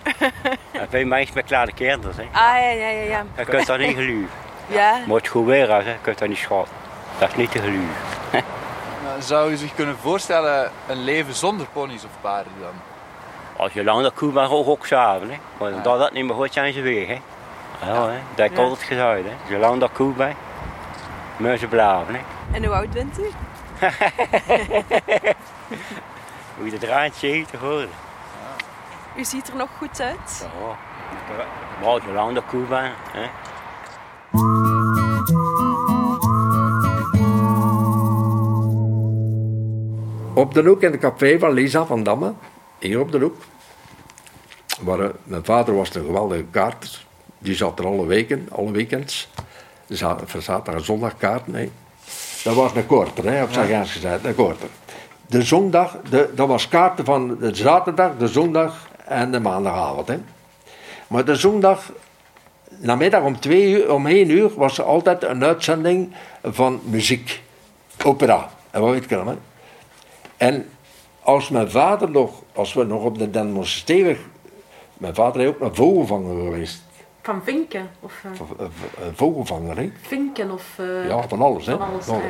en 0.71 0.87
veel 0.89 1.05
mensen 1.05 1.35
met 1.35 1.45
kleine 1.45 1.73
kinderen, 1.73 2.15
hè. 2.15 2.23
Ah, 2.23 2.61
ja, 2.61 2.69
ja, 2.69 2.87
ja. 2.87 3.03
ja. 3.03 3.25
Je 3.37 3.45
kunt 3.45 3.65
dat 3.67 3.77
niet 3.77 3.95
geloven. 3.95 4.29
Ja, 4.67 4.97
Maar 5.07 5.17
het 5.17 5.27
goed 5.27 5.45
weer 5.45 5.69
is, 5.77 5.83
hè, 5.85 5.91
je 5.91 5.97
kunt 6.01 6.17
dat 6.19 6.27
niet 6.27 6.37
schatten. 6.37 6.73
Dat 7.19 7.29
is 7.29 7.35
niet 7.35 7.51
te 7.51 7.59
geloven. 7.59 7.89
Nou, 9.03 9.21
zou 9.21 9.51
u 9.51 9.55
zich 9.55 9.75
kunnen 9.75 9.97
voorstellen 9.97 10.71
een 10.87 11.03
leven 11.03 11.33
zonder 11.33 11.67
ponies 11.73 12.03
of 12.03 12.09
paarden 12.21 12.53
dan? 12.59 12.90
Als 13.61 13.73
je 13.73 13.83
lang 13.83 14.01
dat 14.01 14.13
koe 14.13 14.31
bent, 14.31 14.49
ook 14.49 14.67
ook 14.67 14.85
samen, 14.85 15.29
hè. 15.29 15.37
Maar 15.59 15.71
Ja. 15.71 15.81
dat 15.81 15.99
dat 15.99 16.11
niet 16.13 16.25
meer 16.25 16.35
goed 16.35 16.53
zijn 16.53 16.73
ze 16.73 16.81
weg, 16.81 17.07
hè. 17.07 17.21
Ja, 17.91 18.07
hè. 18.09 18.17
Dat 18.35 18.51
Ja. 18.51 18.57
altijd 18.57 18.83
gezegd, 18.83 19.23
hè. 19.23 19.31
Als 19.41 19.49
je 19.49 19.57
lang 19.57 19.79
dat 19.79 19.91
koe 19.91 20.13
bent, 20.13 20.35
moet 21.37 21.59
je 21.59 21.67
blijven, 21.67 22.13
hè. 22.13 22.19
en 22.51 22.65
hoe 22.65 22.73
oud 22.75 22.89
bent 22.91 23.19
u? 23.19 23.29
Hoe 26.57 26.65
je 26.65 26.71
de 26.71 26.77
draait 26.77 27.15
ziet, 27.15 27.49
te 27.49 27.57
horen. 27.57 27.89
U 29.15 29.23
ziet 29.25 29.47
er 29.47 29.55
nog 29.55 29.69
goed 29.77 30.01
uit. 30.01 30.47
Ja. 30.59 30.75
Maar 31.79 31.89
als 31.89 32.03
je 32.03 32.11
lang 32.11 32.33
dat 32.35 32.43
koe 32.49 32.63
bent, 32.63 32.93
hè. 33.11 33.29
Op 40.33 40.53
de 40.53 40.63
hoek 40.63 40.81
in 40.81 40.91
het 40.91 40.99
café 41.01 41.39
van 41.39 41.51
Lisa 41.53 41.85
van 41.85 42.03
Damme, 42.03 42.33
hier 42.79 42.99
op 42.99 43.11
de 43.11 43.19
hoek. 43.19 43.35
Mijn 45.23 45.45
vader 45.45 45.75
was 45.75 45.95
een 45.95 46.05
geweldige 46.05 46.45
kaarter. 46.51 47.05
Die 47.39 47.55
zat 47.55 47.79
er 47.79 47.85
alle 47.85 48.05
weken, 48.05 48.47
alle 48.51 48.71
weekends. 48.71 49.29
Voor 49.87 50.41
zaterdag 50.41 50.75
en 50.75 50.85
zondag 50.85 51.17
kaarten. 51.17 51.55
Hè. 51.55 51.69
Dat 52.43 52.55
was 52.55 52.75
een 52.75 52.85
korter, 52.85 53.25
hè, 53.25 53.43
op 53.43 53.51
zijn 53.51 53.67
Gens 53.67 53.91
gezegd, 53.91 54.25
een 54.25 54.35
korter. 54.35 54.67
De 55.27 55.41
zondag, 55.41 55.97
de, 56.09 56.29
dat 56.35 56.47
was 56.47 56.67
kaarten 56.67 57.05
van 57.05 57.37
de 57.37 57.55
zaterdag, 57.55 58.11
de 58.17 58.27
zondag 58.27 58.87
en 59.05 59.31
de 59.31 59.39
maandagavond. 59.39 60.07
Hè. 60.07 60.17
Maar 61.07 61.25
de 61.25 61.35
zondag, 61.35 61.91
namiddag 62.77 63.23
om, 63.23 63.39
twee 63.39 63.69
uur, 63.71 63.93
om 63.93 64.07
één 64.07 64.29
uur, 64.29 64.51
was 64.55 64.77
er 64.77 64.83
altijd 64.83 65.23
een 65.23 65.43
uitzending 65.43 66.13
van 66.43 66.81
muziek. 66.83 67.41
Opera. 68.05 68.49
En 68.71 68.81
wat 68.81 68.91
weet 68.91 69.03
ik 69.03 69.13
allemaal. 69.13 69.37
En 70.37 70.69
als 71.21 71.49
mijn 71.49 71.71
vader 71.71 72.11
nog, 72.11 72.31
als 72.53 72.73
we 72.73 72.83
nog 72.83 73.03
op 73.03 73.17
de 73.17 73.29
Den 73.29 73.53
Bosch 73.53 73.77
Stewig, 73.77 74.19
mijn 75.01 75.15
vader 75.15 75.41
is 75.41 75.47
ook 75.47 75.59
een 75.59 75.75
vogelvanger 75.75 76.43
geweest. 76.43 76.81
Van 77.21 77.41
vinken 77.43 77.89
of 77.99 78.23
Een 79.01 79.15
vogelvanger, 79.15 79.77
hè? 79.77 79.91
vinken 80.01 80.51
of... 80.51 80.73
eh, 80.77 81.07
Ja, 81.07 81.27
van 81.27 81.41
alles, 81.41 81.65
hè? 81.65 81.77
Van 81.77 81.87
alles, 81.91 82.05
Van. 82.05 82.21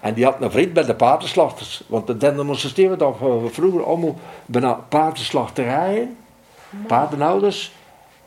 En 0.00 0.14
die 0.14 0.24
had 0.24 0.36
een 0.40 0.50
vriend 0.50 0.72
bij 0.72 0.84
de 0.84 0.94
paardenslachters. 0.94 1.84
Want 1.86 2.06
de 2.06 2.16
Den 2.16 2.46
Bosch 2.46 2.68
Stewig, 2.68 2.98
dat 2.98 3.18
we 3.18 3.48
vroeger 3.50 3.84
allemaal 3.84 4.16
bijna 4.46 4.72
paardenslachterijen, 4.72 6.16
paardenhouders 6.86 7.72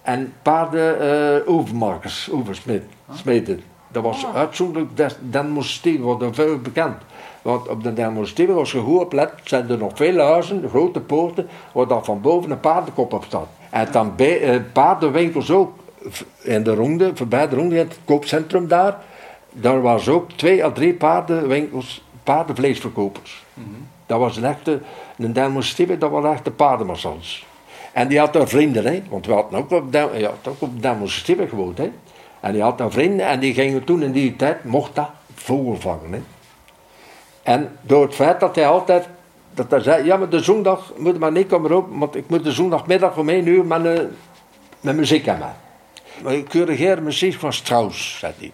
en 0.02 0.34
paardenovermakers, 0.42 2.30
oversmeden. 2.32 3.62
Dat 3.88 4.04
was 4.04 4.26
uitzonderlijk 4.34 4.98
des- 4.98 5.18
Den 5.22 5.54
wordt 6.02 6.22
er 6.22 6.34
veel 6.34 6.60
bekend. 6.60 6.96
Want 7.46 7.68
op 7.68 7.84
de 7.84 8.22
Stewig, 8.24 8.56
als 8.56 8.72
je 8.72 8.80
goed 8.80 9.00
oplet, 9.00 9.32
zijn 9.44 9.70
er 9.70 9.78
nog 9.78 9.92
veel 9.96 10.20
huizen, 10.20 10.62
de 10.62 10.70
grote 10.70 11.00
poorten, 11.00 11.48
waar 11.74 11.88
dat 11.88 12.06
van 12.06 12.22
boven 12.22 12.52
een 12.52 12.60
paardenkop 12.60 13.14
op 13.14 13.24
staat. 13.24 13.48
En 13.70 13.88
dan 13.92 14.16
bij, 14.16 14.42
eh, 14.42 14.60
paardenwinkels 14.74 15.52
ook. 15.52 15.74
In 16.42 16.64
de 16.64 16.76
ronde, 16.76 17.12
voorbij 17.16 17.50
de 17.50 17.56
ronde, 17.56 17.76
in 17.76 17.82
het 17.88 18.00
koopcentrum 18.06 18.68
daar, 18.68 18.98
daar 19.52 19.82
was 19.82 20.10
ook 20.10 20.32
twee 20.32 20.66
à 20.66 20.72
drie 20.72 20.94
paardenwinkels, 20.94 22.04
paardenvleesverkopers. 22.24 23.44
Dat 24.06 24.20
was 24.20 24.38
een 24.38 24.46
echte, 24.46 24.80
een 25.18 25.64
Stewig, 25.64 25.98
dat 25.98 26.12
was 26.12 26.24
een 26.24 26.32
echte 26.32 26.52
paardenmassage. 26.52 27.44
En 27.94 28.08
die 28.08 28.20
had 28.20 28.34
daar 28.34 28.48
vrienden, 28.48 28.86
hè? 28.86 29.04
want 29.10 29.26
we 29.26 29.34
hadden 29.34 29.60
ook 29.60 29.72
op, 29.72 29.96
ook 30.60 30.82
Den 30.82 31.00
Bosch 31.00 31.18
Stewig 31.18 31.50
gewoond. 31.50 31.78
Hè? 31.78 31.92
En 32.40 32.54
die 32.54 32.62
had 32.62 32.78
daar 32.78 32.92
vrienden 32.92 33.28
en 33.28 33.40
die 33.40 33.54
gingen 33.54 33.84
toen 33.84 34.02
in 34.02 34.12
die 34.12 34.36
tijd, 34.36 34.64
mocht 34.64 34.96
dat, 34.96 35.10
vogel 35.34 35.76
vangen. 35.76 36.12
Hè? 36.12 36.20
En 37.46 37.78
door 37.82 38.04
het 38.04 38.16
feit 38.16 38.40
dat 38.40 38.56
hij 38.56 38.68
altijd, 38.68 39.08
dat 39.54 39.72
hij 39.72 39.80
zei, 39.80 40.06
ja 40.06 40.18
maar 40.18 40.30
de 40.30 40.40
zondag 40.40 40.94
moet 40.98 41.20
maar 41.20 41.32
niet 41.32 41.48
komen 41.48 41.72
op, 41.72 41.88
want 41.90 42.16
ik 42.16 42.30
moet 42.30 42.44
de 42.44 42.52
zondagmiddag 42.52 43.18
om 43.18 43.30
één 43.30 43.48
uur 43.48 43.66
met, 43.66 43.86
een, 43.86 44.10
met 44.80 44.96
muziek 44.96 45.26
hebben. 45.26 45.56
Maar 46.24 46.34
ik 46.34 46.50
corrigeer 46.50 47.04
muziek 47.04 47.34
van 47.34 47.54
Strauss, 47.54 48.20
zei 48.20 48.34
hij. 48.38 48.52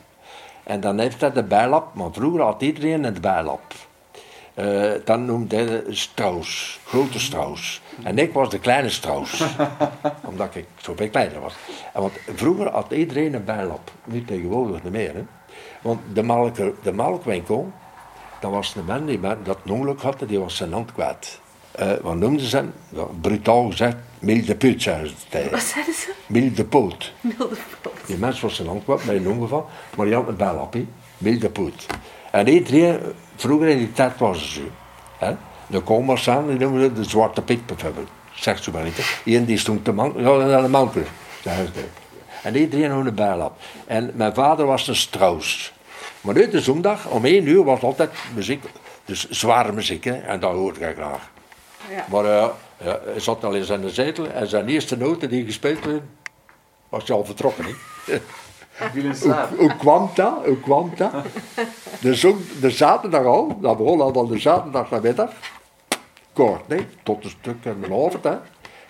En 0.63 0.79
dan 0.79 0.99
heeft 0.99 1.21
hij 1.21 1.31
de 1.31 1.43
bijlap, 1.43 1.93
maar 1.93 2.11
vroeger 2.11 2.41
had 2.41 2.61
iedereen 2.61 3.03
een 3.03 3.21
bijlap. 3.21 3.61
Eh, 4.53 4.91
dan 5.05 5.25
noemde 5.25 5.55
hij 5.55 5.83
Strauss, 5.89 6.79
grote 6.85 7.19
Strauss. 7.19 7.81
En 8.03 8.17
ik 8.17 8.33
was 8.33 8.49
de 8.49 8.59
kleine 8.59 8.89
Strauss, 8.89 9.43
omdat 10.29 10.55
ik 10.55 10.65
zoveel 10.77 11.09
kleiner 11.09 11.39
was. 11.39 11.53
En 11.93 12.01
want 12.01 12.13
vroeger 12.35 12.69
had 12.69 12.91
iedereen 12.91 13.33
een 13.33 13.45
bijlap, 13.45 13.91
nu 14.03 14.25
tegenwoordig 14.25 14.83
niet 14.83 14.91
meer. 14.91 15.13
Hè. 15.13 15.23
Want 15.81 15.99
de, 16.13 16.23
melker, 16.23 16.73
de 16.83 16.93
melkwinkel, 16.93 17.71
dat 18.41 18.51
was 18.51 18.75
een 18.75 18.85
man 18.85 19.05
die 19.05 19.19
met- 19.19 19.45
dat 19.45 19.57
ongeluk 19.69 20.01
had, 20.01 20.23
die 20.27 20.39
was 20.39 20.55
zijn 20.55 20.73
hand 20.73 20.91
kwijt. 20.93 21.39
eh, 21.71 21.91
wat 22.01 22.15
noemden 22.15 22.45
ze 22.45 22.55
hem? 22.55 22.73
Ja, 22.89 23.03
brutaal 23.21 23.69
gezegd, 23.69 23.95
milde 24.19 24.55
ze 25.07 25.13
tegen. 25.29 25.51
Wat 25.51 25.61
zeiden 25.61 25.93
ze? 25.93 26.11
Milde 26.27 26.63
poot. 26.65 27.13
Milde 27.21 27.55
poot. 27.81 27.93
Die 28.05 28.17
mens 28.17 28.41
was 28.41 28.55
zijn 28.55 28.67
hand 28.67 28.83
kwijt 28.83 29.05
bij 29.05 29.15
een 29.15 29.27
ongeval, 29.27 29.69
maar 29.97 30.05
die 30.05 30.15
had 30.15 30.27
een 30.27 30.35
bel 30.35 30.55
op, 30.55 30.73
hè. 30.73 30.87
milde 31.17 31.49
poot. 31.49 31.85
En 32.31 32.47
iedereen, 32.47 32.99
vroeger 33.35 33.67
in 33.67 33.77
die 33.77 33.91
tijd 33.91 34.17
was 34.17 34.37
het 34.41 34.49
zo. 34.49 34.61
Hè? 35.17 35.35
De 35.67 35.79
komers 35.79 36.29
aan, 36.29 36.47
die 36.47 36.57
noemen 36.57 36.81
ze 36.81 36.93
de 36.93 37.03
zwarte 37.03 37.41
piet 37.41 37.65
bijvoorbeeld. 37.65 38.09
Zegt 38.33 38.63
zo 38.63 38.71
maar 38.71 38.83
niet. 38.83 39.19
Eén 39.25 39.45
die 39.45 39.57
stond 39.57 39.83
te 39.85 39.91
man, 39.91 40.13
ja, 40.17 40.35
naar 40.35 40.61
de 40.61 40.67
ze. 41.73 41.83
En 42.43 42.55
iedereen 42.55 42.91
had 42.91 43.05
een 43.05 43.15
bel 43.15 43.39
op. 43.45 43.53
En 43.87 44.11
mijn 44.15 44.33
vader 44.33 44.65
was 44.65 44.87
een 44.87 44.95
Strauss. 44.95 45.73
Maar 46.21 46.35
nu 46.35 46.49
de 46.49 46.61
zondag, 46.61 47.07
om 47.07 47.25
één 47.25 47.47
uur, 47.47 47.63
was 47.63 47.81
altijd 47.81 48.11
muziek. 48.35 48.63
Dus 49.05 49.29
zware 49.29 49.71
muziek, 49.71 50.03
hè. 50.03 50.13
En 50.13 50.39
dat 50.39 50.51
hoorde 50.51 50.79
ik 50.79 50.95
graag. 50.95 51.29
Ja. 51.89 52.05
Maar 52.09 52.25
eh, 52.25 52.47
ja, 52.77 52.99
hij 53.03 53.19
zat 53.19 53.43
al 53.43 53.53
in 53.53 53.63
zijn 53.63 53.89
zetel 53.89 54.27
en 54.27 54.47
zijn 54.47 54.67
eerste 54.67 54.97
noten 54.97 55.29
die 55.29 55.45
gespeeld 55.45 55.85
werden, 55.85 56.09
was 56.89 57.07
hij 57.07 57.15
al 57.15 57.25
vertrokken. 57.25 57.65
Hè? 57.65 58.17
hoe, 58.93 59.47
hoe 59.57 59.75
kwam 59.75 60.09
dat? 60.13 60.45
Hoe 60.45 60.59
kwam 60.59 60.91
dat? 60.95 61.11
De, 62.01 62.15
zon, 62.15 62.45
de 62.59 62.69
zaterdag 62.69 63.25
al, 63.25 63.57
dat 63.59 63.77
begon 63.77 64.01
al 64.01 64.13
van 64.13 64.27
de 64.27 64.39
zaterdag 64.39 64.89
namiddag. 64.89 65.31
Kort, 66.33 66.67
nee, 66.67 66.87
tot 67.03 67.23
een 67.23 67.29
stuk 67.29 67.65
en 67.65 67.83
een 67.83 67.91
half, 67.91 68.21
hè. 68.21 68.35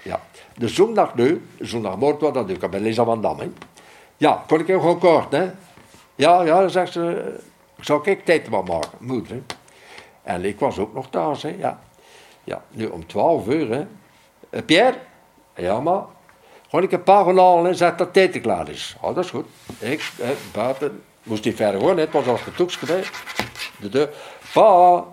Ja. 0.01 0.21
De 0.57 0.67
zondag 0.67 1.15
nu, 1.15 1.45
zondagmorgen 1.59 2.19
was 2.19 2.33
dat 2.33 2.47
natuurlijk 2.47 2.71
bij 2.71 2.79
Lisa 2.79 3.03
van 3.03 3.21
Dam, 3.21 3.39
hè. 3.39 3.49
Ja, 4.17 4.43
kon 4.47 4.59
ik 4.59 4.67
hem 4.67 4.79
gewoon 4.79 4.99
kort, 4.99 5.31
hè. 5.31 5.49
Ja, 6.15 6.41
ja, 6.41 6.67
zegt 6.67 6.91
ze, 6.91 7.33
zou 7.79 8.09
ik 8.09 8.25
tijd 8.25 8.49
maar 8.49 8.63
maken, 8.63 8.97
moeder. 8.99 9.41
En 10.23 10.45
ik 10.45 10.59
was 10.59 10.77
ook 10.77 10.93
nog 10.93 11.09
thuis, 11.09 11.43
hè, 11.43 11.55
ja. 11.57 11.79
Ja, 12.43 12.61
nu 12.69 12.85
om 12.85 13.07
12 13.07 13.47
uur, 13.47 13.71
hè. 13.71 13.85
Eh, 14.49 14.65
Pierre? 14.65 14.97
Ja, 15.55 15.79
maar. 15.79 16.03
Gewoon 16.69 16.85
ik 16.85 16.91
een 16.91 17.03
paar 17.03 17.25
halen 17.25 17.65
en 17.65 17.75
zeg 17.75 17.95
dat 17.95 18.13
tijd 18.13 18.41
klaar 18.41 18.69
is. 18.69 18.95
Oh, 19.01 19.15
dat 19.15 19.23
is 19.23 19.29
goed. 19.29 19.45
Ik, 19.79 20.11
hè, 20.21 20.33
buiten, 20.53 21.03
moest 21.23 21.45
niet 21.45 21.55
verder 21.55 21.79
gewoon, 21.79 21.97
het 21.97 22.11
was 22.11 22.27
als 22.27 22.41
getoekst 22.41 22.85
bij. 22.85 23.03
De 23.79 23.89
deur. 23.89 24.09
Pa, 24.53 25.03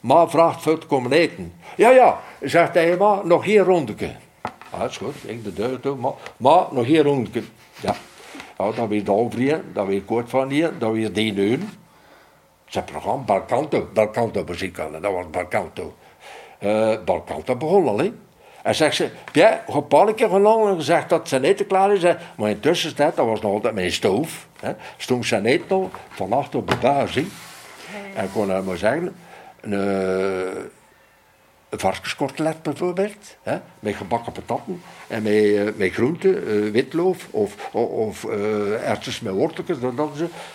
ma 0.00 0.28
vraagt 0.28 0.62
veel 0.62 0.78
te 0.78 0.86
komen 0.86 1.12
eten. 1.12 1.54
Ja, 1.76 1.90
ja, 1.90 2.20
zegt 2.40 2.74
hij, 2.74 2.96
maar 2.96 3.26
nog 3.26 3.44
hier 3.44 3.62
rondeke. 3.62 4.14
Ah, 4.70 4.80
dat 4.80 4.90
is 4.90 4.96
goed. 4.96 5.14
Ik 5.24 5.44
de 5.44 5.52
deur 5.52 5.80
toe, 5.80 5.96
maar, 5.96 6.12
maar 6.36 6.64
nog 6.70 6.84
hier 6.84 7.02
rondeke. 7.02 7.42
Ja. 7.80 7.94
Ja, 8.58 8.70
dan 8.70 8.88
weer 8.88 9.04
de 9.04 9.12
overheen, 9.12 9.62
dan 9.72 9.86
weer 9.86 10.02
kort 10.02 10.30
van 10.30 10.48
hier, 10.48 10.78
dan 10.78 10.92
weer 10.92 11.12
die 11.12 11.34
uur. 11.34 11.58
Zijn 12.66 12.84
programma, 12.84 13.22
Balkanto, 13.24 13.88
Balkanto 13.92 14.44
muziek 14.48 14.78
aan, 14.78 14.92
dat 14.92 15.12
was 15.12 15.30
Balkanto. 15.30 15.94
Eh 16.58 16.94
Balkanto 17.04 17.56
begon 17.56 17.88
al, 17.88 17.98
hè. 17.98 18.12
En 18.62 18.74
zegt 18.74 18.96
ze, 18.96 19.10
ja, 19.32 19.64
ga 19.68 19.82
een 19.90 20.14
keer 20.14 20.28
gelang 20.28 20.68
en 20.68 20.74
gezegd 20.74 21.08
dat 21.08 21.28
zijn 21.28 21.44
eten 21.44 21.66
klaar 21.66 21.92
is. 21.92 22.02
hè. 22.02 22.14
Maar 22.36 22.50
intussen, 22.50 22.96
dat 22.96 23.16
was 23.16 23.40
nog 23.40 23.52
altijd 23.52 23.74
mijn 23.74 23.92
stoof. 23.92 24.46
Hè. 24.60 24.72
Stond 24.96 25.26
zijn 25.26 25.46
eten 25.46 25.66
nog 25.68 25.88
van 26.08 26.32
achter 26.32 26.58
op 26.58 26.68
de 26.68 26.76
buis. 26.76 27.16
En 27.16 28.24
ik 28.24 28.30
kon 28.32 28.46
nou 28.46 28.64
maar 28.64 28.76
zeggen, 28.76 29.14
een, 29.60 30.70
een 31.68 31.78
varkenskortlet 31.78 32.62
bijvoorbeeld, 32.62 33.36
hè, 33.42 33.58
met 33.78 33.94
gebakken 33.94 34.32
patatten 34.32 34.82
en 35.06 35.22
met, 35.22 35.32
eh, 35.32 35.64
met 35.76 35.92
groenten, 35.92 36.46
eh, 36.46 36.70
witloof 36.70 37.26
of, 37.30 37.54
of, 37.72 37.84
of 37.90 38.24
eh, 38.24 38.88
erwtjes 38.88 39.20
met 39.20 39.32
worteltjes. 39.32 39.80
Dat, 39.80 39.96
dat. 39.96 40.10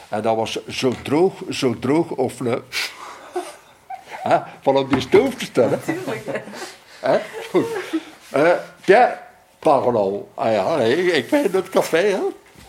En 0.10 0.22
dat 0.22 0.36
was 0.36 0.68
zo 0.68 0.94
droog, 1.02 1.34
zo 1.50 1.80
droog 1.80 2.10
of 2.10 2.40
een... 2.40 2.48
hè, 4.30 4.38
van 4.62 4.78
op 4.78 4.90
die 4.90 5.02
stoof 5.02 5.36
te 5.36 5.46
stellen. 5.46 5.82
Hè? 7.00 7.20
Goed. 7.50 7.66
Pierre, 8.86 9.18
Paranol. 9.60 10.30
Ah 10.34 10.52
ja, 10.52 10.78
ik 10.80 11.30
ben 11.30 11.44
in 11.44 11.52
het 11.52 11.70
café. 11.70 11.98
Hè. 11.98 12.22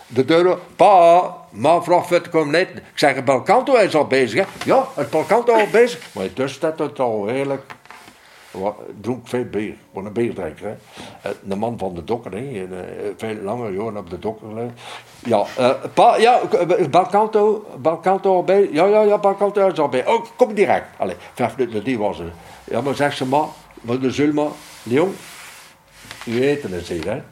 De 0.07 0.25
deur, 0.25 0.59
pa, 0.77 1.35
ma 1.51 1.83
vraagt 1.83 2.11
wat 2.11 2.25
te 2.25 2.31
komen 2.31 2.55
eten. 2.55 2.77
Ik 2.77 2.83
zeg, 2.95 3.15
het 3.15 3.25
Balkanto 3.25 3.75
is 3.75 3.95
al 3.95 4.07
bezig. 4.07 4.41
Hè. 4.41 4.65
Ja, 4.65 4.89
het 4.95 5.11
Balkanto 5.11 5.55
is 5.55 5.61
al 5.61 5.71
bezig. 5.71 6.01
Maar 6.13 6.25
intussen 6.25 6.57
staat 6.57 6.79
het 6.79 7.01
al 7.01 7.27
heerlijk. 7.27 7.63
Dronk 9.01 9.29
veel 9.29 9.45
bier, 9.45 9.75
wat 9.91 10.05
een 10.05 10.13
bierdrinker. 10.13 10.67
Hè. 10.67 10.75
Eh, 11.29 11.37
De 11.43 11.57
man 11.57 11.79
van 11.79 11.95
de 11.95 12.05
dokker, 12.05 12.33
hè. 12.33 12.39
Eh, 12.39 13.13
veel 13.17 13.35
langer 13.43 13.73
jaren 13.73 13.97
op 13.97 14.11
de 14.11 14.19
dokker. 14.19 14.49
Ja, 15.25 15.45
eh, 15.57 15.71
pa, 15.95 16.17
ja, 16.17 16.41
Balkanto, 16.91 17.67
Balkanto 17.81 18.35
al 18.35 18.45
bij. 18.45 18.69
Ja, 18.73 18.87
ja, 18.87 19.01
ja, 19.03 19.19
Balkanto 19.19 19.69
is 19.69 19.79
al 19.79 19.89
bij. 19.89 20.07
Oh, 20.07 20.25
kom 20.37 20.55
direct. 20.55 20.87
Allee, 20.97 21.17
vijf 21.35 21.57
minuten, 21.57 21.85
die 21.85 21.99
was 21.99 22.19
er. 22.19 22.33
Ja, 22.65 22.81
maar 22.81 22.95
zeg 22.95 23.13
ze 23.13 23.27
maar, 23.27 23.47
maar 23.81 23.99
de 23.99 24.11
Zulma, 24.11 24.47
Leon, 24.83 25.15
u 26.27 26.43
eten 26.43 26.73
het 26.73 26.89
hier, 26.89 27.05
hè. 27.11 27.23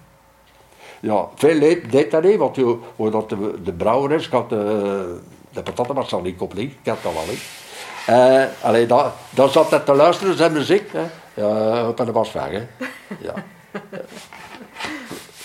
Ja, 1.00 1.28
veel 1.34 1.54
leed 1.54 1.90
deed 1.92 2.10
dat 2.10 2.22
niet, 2.22 2.36
want 2.36 3.12
dat 3.12 3.28
de, 3.28 3.62
de 3.62 3.72
brouwer 3.72 4.12
is, 4.12 4.26
ik 4.26 4.32
had 4.32 4.48
de, 4.48 5.18
de 5.50 5.62
patatten 5.62 5.94
was 5.94 6.12
al 6.12 6.20
niet 6.20 6.40
op 6.40 6.54
ik 6.54 6.76
had 6.84 7.02
dat 7.02 7.12
wel 7.12 7.24
niet. 7.28 7.61
Eh, 8.06 8.42
allee, 8.60 8.86
dat, 8.86 9.12
dat 9.30 9.52
zat 9.52 9.70
hij 9.70 9.78
te 9.78 9.94
luisteren, 9.94 10.36
zijn 10.36 10.52
muziek, 10.52 10.90
hè. 10.92 11.02
Ja, 11.34 11.88
op 11.88 12.00
en 12.00 12.06
de 12.06 12.12
was 12.12 12.32
weg, 12.32 12.50
hè. 12.50 12.62
Ja. 13.18 13.34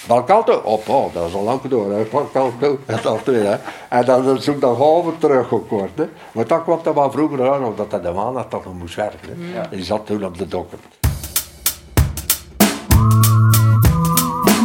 Balkanto, 0.08 0.54
op, 0.54 0.89
oh, 0.89 1.13
dat 1.13 1.28
is 1.28 1.34
al 1.34 1.43
lang 1.43 1.62
door, 1.62 1.91
hè. 1.91 2.04
Balkanto, 2.04 2.80
dat 2.86 3.00
is 3.00 3.06
al 3.06 3.20
twee, 3.24 3.43
hè. 3.43 3.56
En 3.89 4.06
dan 4.06 4.41
zoek 4.41 4.62
dan 4.62 4.76
halve 4.76 5.12
teruggekort, 5.17 5.98
hè. 5.98 6.06
Maar 6.32 6.48
dat 6.48 6.63
kwam 6.63 6.80
dan 6.84 6.93
wel 6.93 7.12
vroeger 7.12 7.52
aan, 7.52 7.63
omdat 7.63 7.91
hij 7.91 8.02
de 8.02 8.12
maandag 8.12 8.46
toch 8.50 8.65
nog 8.65 8.74
moest 8.74 8.96
werken, 8.96 9.38
hè. 9.39 9.60
En 9.62 9.70
die 9.70 9.84
zat 9.84 10.06
toen 10.06 10.26
op 10.26 10.38
de 10.38 10.48
dokker. 10.48 10.78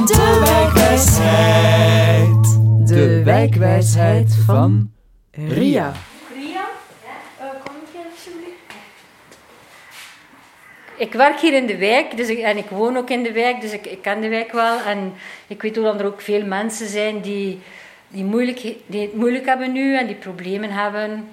De 0.07 0.41
wijkwijsheid. 0.45 2.59
De 2.89 3.23
wijkwijsheid 3.25 4.35
van. 4.47 4.91
Ria, 5.31 5.93
eh, 7.39 7.47
kom 7.65 7.75
ik 7.77 7.89
hier 7.93 8.03
alsjeblieft? 8.13 8.61
Ik 11.03 11.13
werk 11.13 11.41
hier 11.41 11.53
in 11.53 11.67
de 11.67 11.77
wijk 11.77 12.17
dus 12.17 12.29
en 12.29 12.57
ik 12.57 12.69
woon 12.69 12.97
ook 12.97 13.11
in 13.11 13.23
de 13.23 13.33
wijk, 13.33 13.61
dus 13.61 13.73
ik, 13.73 13.87
ik 13.87 14.03
ken 14.03 14.21
de 14.21 14.29
wijk 14.29 14.53
wel. 14.53 14.81
En 14.81 15.15
ik 15.47 15.63
weet 15.63 15.79
ook 15.79 15.85
dat 15.85 16.01
er 16.01 16.07
ook 16.07 16.21
veel 16.21 16.45
mensen 16.45 16.89
zijn 16.89 17.21
die, 17.21 17.61
die, 18.09 18.25
moeilijk, 18.25 18.61
die 18.87 19.01
het 19.01 19.15
moeilijk 19.15 19.47
hebben 19.47 19.73
nu 19.73 19.97
en 19.97 20.07
die 20.07 20.17
problemen 20.17 20.71
hebben. 20.71 21.29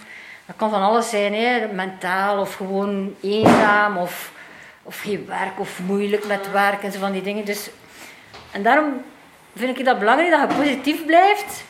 Dat 0.46 0.56
kan 0.56 0.70
van 0.70 0.82
alles 0.82 1.10
zijn, 1.10 1.34
hè, 1.34 1.68
mentaal 1.74 2.40
of 2.40 2.54
gewoon 2.56 3.16
eenzaam 3.22 3.98
of, 3.98 4.32
of 4.84 5.00
geen 5.00 5.26
werk 5.28 5.60
of 5.60 5.80
moeilijk 5.86 6.28
met 6.28 6.52
werk 6.52 6.84
en 6.84 6.92
zo 6.92 7.00
van 7.00 7.12
die 7.12 7.22
dingen. 7.22 7.46
Dus, 7.46 7.70
en 8.52 8.64
daarom 8.64 9.02
vind 9.56 9.80
ik 9.80 9.86
dat 9.86 10.00
belangrijk 10.00 10.32
dat 10.32 10.50
je 10.50 10.58
positief 10.58 11.06
blijft, 11.06 11.64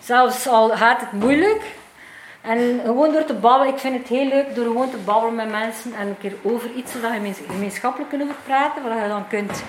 zelfs 0.00 0.46
al 0.46 0.68
gaat 0.68 1.00
het 1.00 1.12
moeilijk. 1.12 1.62
En 2.48 2.80
gewoon 2.84 3.12
door 3.12 3.24
te 3.24 3.34
babbelen, 3.34 3.74
ik 3.74 3.80
vind 3.80 3.98
het 3.98 4.08
heel 4.08 4.28
leuk 4.28 4.54
door 4.54 4.64
gewoon 4.64 4.90
te 4.90 4.96
babbelen 4.96 5.34
met 5.34 5.50
mensen 5.50 5.94
en 5.94 6.06
een 6.06 6.18
keer 6.18 6.32
over 6.42 6.70
iets 6.76 6.92
zodat 6.92 7.10
je 7.10 7.16
gemeens- 7.16 7.38
gemeenschappelijk 7.48 8.10
kunt 8.10 8.22
over 8.22 8.34
praten, 8.44 8.82
waar 8.82 9.02
je 9.02 9.08
dan 9.08 9.28
kunt 9.28 9.62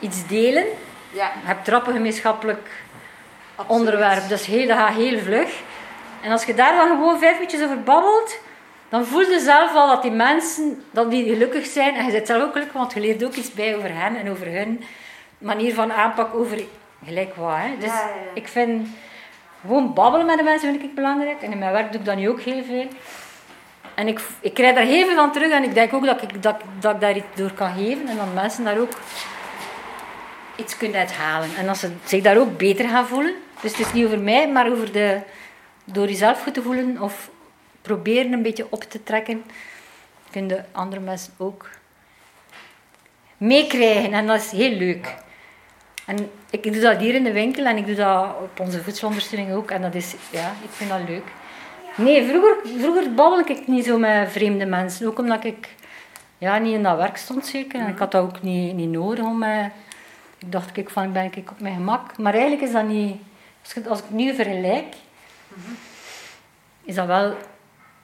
iets 0.00 0.26
delen. 0.26 0.64
Ja. 1.12 1.24
Je 1.40 1.46
hebt 1.46 1.64
trappen 1.64 1.92
gemeenschappelijk 1.92 2.68
onderwerp, 3.66 4.28
dat, 4.28 4.40
is 4.40 4.46
heel, 4.46 4.66
dat 4.66 4.76
gaat 4.76 4.94
heel 4.94 5.18
vlug. 5.18 5.60
En 6.22 6.30
als 6.30 6.44
je 6.44 6.54
daar 6.54 6.76
dan 6.76 6.88
gewoon 6.88 7.18
vijf 7.18 7.32
minuutjes 7.32 7.62
over 7.62 7.82
babbelt, 7.82 8.38
dan 8.88 9.04
voel 9.06 9.20
je 9.30 9.40
zelf 9.40 9.74
al 9.74 9.86
dat 9.88 10.02
die 10.02 10.10
mensen 10.10 10.84
dat 10.90 11.10
die 11.10 11.28
gelukkig 11.28 11.66
zijn. 11.66 11.94
En 11.94 12.06
je 12.06 12.12
bent 12.12 12.26
zelf 12.26 12.42
ook 12.42 12.52
gelukkig, 12.52 12.76
want 12.76 12.92
je 12.92 13.00
leert 13.00 13.24
ook 13.24 13.34
iets 13.34 13.52
bij 13.52 13.76
over 13.76 13.94
hen 13.94 14.16
en 14.16 14.30
over 14.30 14.46
hun 14.46 14.84
manier 15.38 15.74
van 15.74 15.92
aanpak 15.92 16.34
over 16.34 16.60
gelijk 17.04 17.34
wat. 17.34 17.56
Hè. 17.56 17.76
Dus 17.78 17.88
Ja, 17.88 18.00
ja, 18.00 18.06
ja. 18.06 18.30
ik 18.34 18.48
vind 18.48 18.88
gewoon 19.60 19.94
babbelen 19.94 20.26
met 20.26 20.38
de 20.38 20.44
mensen 20.44 20.70
vind 20.70 20.82
ik 20.82 20.94
belangrijk. 20.94 21.42
En 21.42 21.52
in 21.52 21.58
mijn 21.58 21.72
werk 21.72 21.92
doe 21.92 22.00
ik 22.00 22.06
dat 22.06 22.16
nu 22.16 22.28
ook 22.28 22.40
heel 22.40 22.64
veel. 22.64 22.88
En 23.94 24.08
ik, 24.08 24.20
ik 24.40 24.54
krijg 24.54 24.74
daar 24.74 24.84
heel 24.84 25.06
veel 25.06 25.16
van 25.16 25.32
terug 25.32 25.52
en 25.52 25.64
ik 25.64 25.74
denk 25.74 25.92
ook 25.92 26.04
dat 26.04 26.22
ik, 26.22 26.42
dat, 26.42 26.56
dat 26.80 26.94
ik 26.94 27.00
daar 27.00 27.16
iets 27.16 27.26
door 27.34 27.52
kan 27.52 27.74
geven 27.74 28.08
en 28.08 28.16
dat 28.16 28.34
mensen 28.34 28.64
daar 28.64 28.78
ook 28.78 28.92
iets 30.56 30.76
kunnen 30.76 30.98
uithalen. 30.98 31.48
En 31.56 31.68
als 31.68 31.80
ze 31.80 31.92
zich 32.04 32.22
daar 32.22 32.38
ook 32.38 32.58
beter 32.58 32.88
gaan 32.88 33.06
voelen. 33.06 33.34
Dus 33.60 33.76
het 33.76 33.86
is 33.86 33.92
niet 33.92 34.04
over 34.04 34.20
mij, 34.20 34.48
maar 34.48 34.70
over 34.70 34.92
de, 34.92 35.20
door 35.84 36.06
jezelf 36.06 36.42
goed 36.42 36.54
te 36.54 36.62
voelen 36.62 37.00
of 37.00 37.30
proberen 37.82 38.32
een 38.32 38.42
beetje 38.42 38.66
op 38.70 38.82
te 38.82 39.02
trekken, 39.02 39.44
kunnen 40.30 40.66
andere 40.72 41.00
mensen 41.00 41.32
ook 41.36 41.70
meekrijgen. 43.36 44.12
En 44.12 44.26
dat 44.26 44.40
is 44.40 44.50
heel 44.50 44.72
leuk. 44.72 45.14
En 46.06 46.30
ik 46.50 46.62
doe 46.62 46.80
dat 46.80 46.98
hier 46.98 47.14
in 47.14 47.24
de 47.24 47.32
winkel 47.32 47.64
en 47.64 47.76
ik 47.76 47.86
doe 47.86 47.94
dat 47.94 48.26
op 48.42 48.60
onze 48.60 48.82
voedselondersteuning 48.82 49.52
ook. 49.52 49.70
En 49.70 49.82
dat 49.82 49.94
is, 49.94 50.14
ja, 50.30 50.52
ik 50.62 50.70
vind 50.70 50.90
dat 50.90 51.00
leuk. 51.06 51.24
Nee, 51.96 52.28
vroeger, 52.28 52.56
vroeger 52.78 53.14
babbelde 53.14 53.50
ik 53.50 53.66
niet 53.66 53.84
zo 53.84 53.98
met 53.98 54.32
vreemde 54.32 54.66
mensen. 54.66 55.06
Ook 55.06 55.18
omdat 55.18 55.44
ik 55.44 55.68
ja, 56.38 56.58
niet 56.58 56.74
in 56.74 56.82
dat 56.82 56.96
werk 56.96 57.16
stond 57.16 57.46
zeker. 57.46 57.80
En 57.80 57.88
ik 57.88 57.98
had 57.98 58.12
dat 58.12 58.22
ook 58.22 58.42
niet, 58.42 58.74
niet 58.74 58.90
nodig 58.90 59.24
om 59.24 59.38
mij... 59.38 59.72
Ik 60.38 60.52
dacht 60.52 60.76
ik 60.76 60.90
van, 60.90 61.12
ben 61.12 61.24
ik 61.24 61.50
op 61.50 61.60
mijn 61.60 61.74
gemak. 61.74 62.18
Maar 62.18 62.32
eigenlijk 62.32 62.62
is 62.62 62.72
dat 62.72 62.86
niet... 62.86 63.16
Als 63.62 63.74
ik, 63.74 63.86
als 63.86 63.98
ik 63.98 64.04
het 64.04 64.14
nu 64.14 64.34
vergelijk, 64.34 64.94
is 66.84 66.94
dat 66.94 67.06
wel 67.06 67.34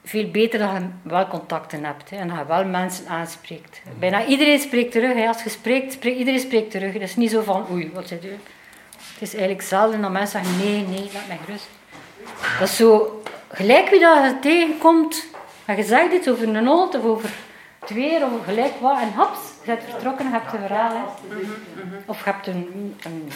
veel 0.03 0.31
beter 0.31 0.59
dat 0.59 0.71
je 0.71 0.87
wel 1.01 1.27
contacten 1.27 1.83
hebt 1.83 2.09
hè, 2.09 2.17
en 2.17 2.27
dat 2.27 2.37
je 2.37 2.45
wel 2.45 2.65
mensen 2.65 3.07
aanspreekt. 3.07 3.81
Bijna 3.99 4.25
iedereen 4.25 4.59
spreekt 4.59 4.91
terug. 4.91 5.13
Hè. 5.13 5.27
Als 5.27 5.43
je 5.43 5.49
spreekt, 5.49 5.93
spreekt, 5.93 6.17
iedereen 6.17 6.39
spreekt 6.39 6.71
terug. 6.71 6.93
Het 6.93 7.01
is 7.01 7.15
niet 7.15 7.31
zo 7.31 7.41
van, 7.41 7.65
oei, 7.71 7.91
wat 7.93 8.07
zit 8.07 8.25
u? 8.25 8.29
Het 9.13 9.21
is 9.21 9.31
eigenlijk 9.31 9.61
zelden 9.61 10.01
dat 10.01 10.11
mensen 10.11 10.43
zeggen, 10.43 10.65
nee, 10.65 10.81
nee, 10.87 11.09
laat 11.13 11.27
mij 11.27 11.37
gerust. 11.45 11.69
Dat 12.59 12.67
is 12.67 12.75
zo, 12.75 13.21
gelijk 13.51 13.89
wie 13.89 13.99
dat 13.99 14.23
je 14.23 14.39
tegenkomt, 14.39 15.25
en 15.65 15.75
je 15.75 15.83
zegt 15.83 16.13
iets 16.13 16.29
over 16.29 16.47
een 16.47 16.67
hond 16.67 16.95
of 16.95 17.03
over 17.03 17.29
het 17.79 17.89
weer 17.89 18.23
of 18.23 18.45
gelijk 18.45 18.73
wat, 18.79 18.99
en 19.01 19.11
haps, 19.11 19.39
je 19.63 19.65
bent 19.65 19.83
vertrokken 19.89 20.25
en 20.25 20.31
je 20.31 20.37
hebt 20.37 20.53
een 20.53 20.59
verhaal. 20.59 20.91
Hè. 20.91 21.03
Of 22.05 22.23
je 22.23 22.29
hebt 22.31 22.47
een, 22.47 22.95
een, 23.03 23.31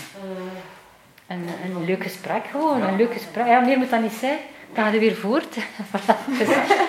een, 1.27 1.47
een 1.65 1.85
leuk 1.85 2.03
gesprek 2.03 2.45
gewoon, 2.51 2.81
een 2.81 2.95
leuk 2.95 3.13
gesprek. 3.13 3.47
Ja, 3.47 3.59
meer 3.59 3.77
moet 3.77 3.89
dat 3.89 4.01
niet 4.01 4.11
zijn. 4.11 4.37
Ga 4.73 4.89
je 4.89 4.99
weer 4.99 5.15
voort. 5.15 5.55
Voilà. 5.57 6.37
Dus, 6.37 6.47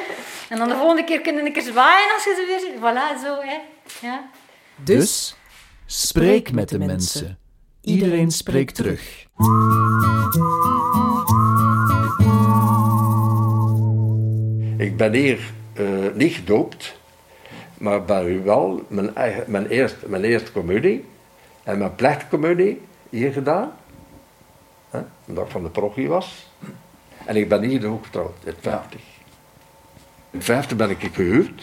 en 0.51 0.59
dan 0.59 0.69
de 0.69 0.75
volgende 0.75 1.05
keer 1.05 1.21
kunnen 1.21 1.47
een 1.47 1.53
keer 1.53 1.63
zwaaien 1.63 2.13
als 2.15 2.25
je 2.25 2.35
ze 2.37 2.47
weer 2.47 2.61
ziet. 2.61 2.79
Voilà, 2.79 3.23
zo. 3.23 3.41
Hè. 3.41 3.59
Ja. 4.07 4.31
Dus 4.77 5.37
spreek 5.87 6.53
met 6.53 6.69
de 6.69 6.79
mensen. 6.79 7.39
Iedereen 7.81 8.31
spreekt 8.31 8.75
terug. 8.75 9.27
Ik 14.79 14.97
ben 14.97 15.13
hier 15.13 15.39
eh, 15.73 15.87
niet 16.15 16.35
gedoopt, 16.35 16.97
maar 17.79 18.05
ben 18.05 18.45
wel 18.45 18.85
mijn, 18.89 19.15
eigen, 19.15 19.45
mijn, 19.47 19.67
eerste, 19.67 20.09
mijn 20.09 20.25
eerste 20.25 20.53
communie 20.53 21.05
en 21.63 21.79
mijn 21.79 21.95
plechtcommunie 21.95 22.81
hier 23.11 23.33
gedaan. 23.33 23.73
Hè, 24.91 25.01
omdat 25.27 25.45
ik 25.45 25.51
van 25.51 25.63
de 25.63 25.69
parochie 25.69 26.09
was. 26.09 26.51
En 27.25 27.37
ik 27.37 27.49
ben 27.49 27.63
hier 27.63 27.87
ook 27.87 28.05
getrouwd, 28.05 28.35
in 28.45 28.55
50. 28.61 29.01
In 30.31 30.43
50 30.43 30.77
ben 30.77 30.91
ik 30.91 31.09
gehuwd 31.13 31.63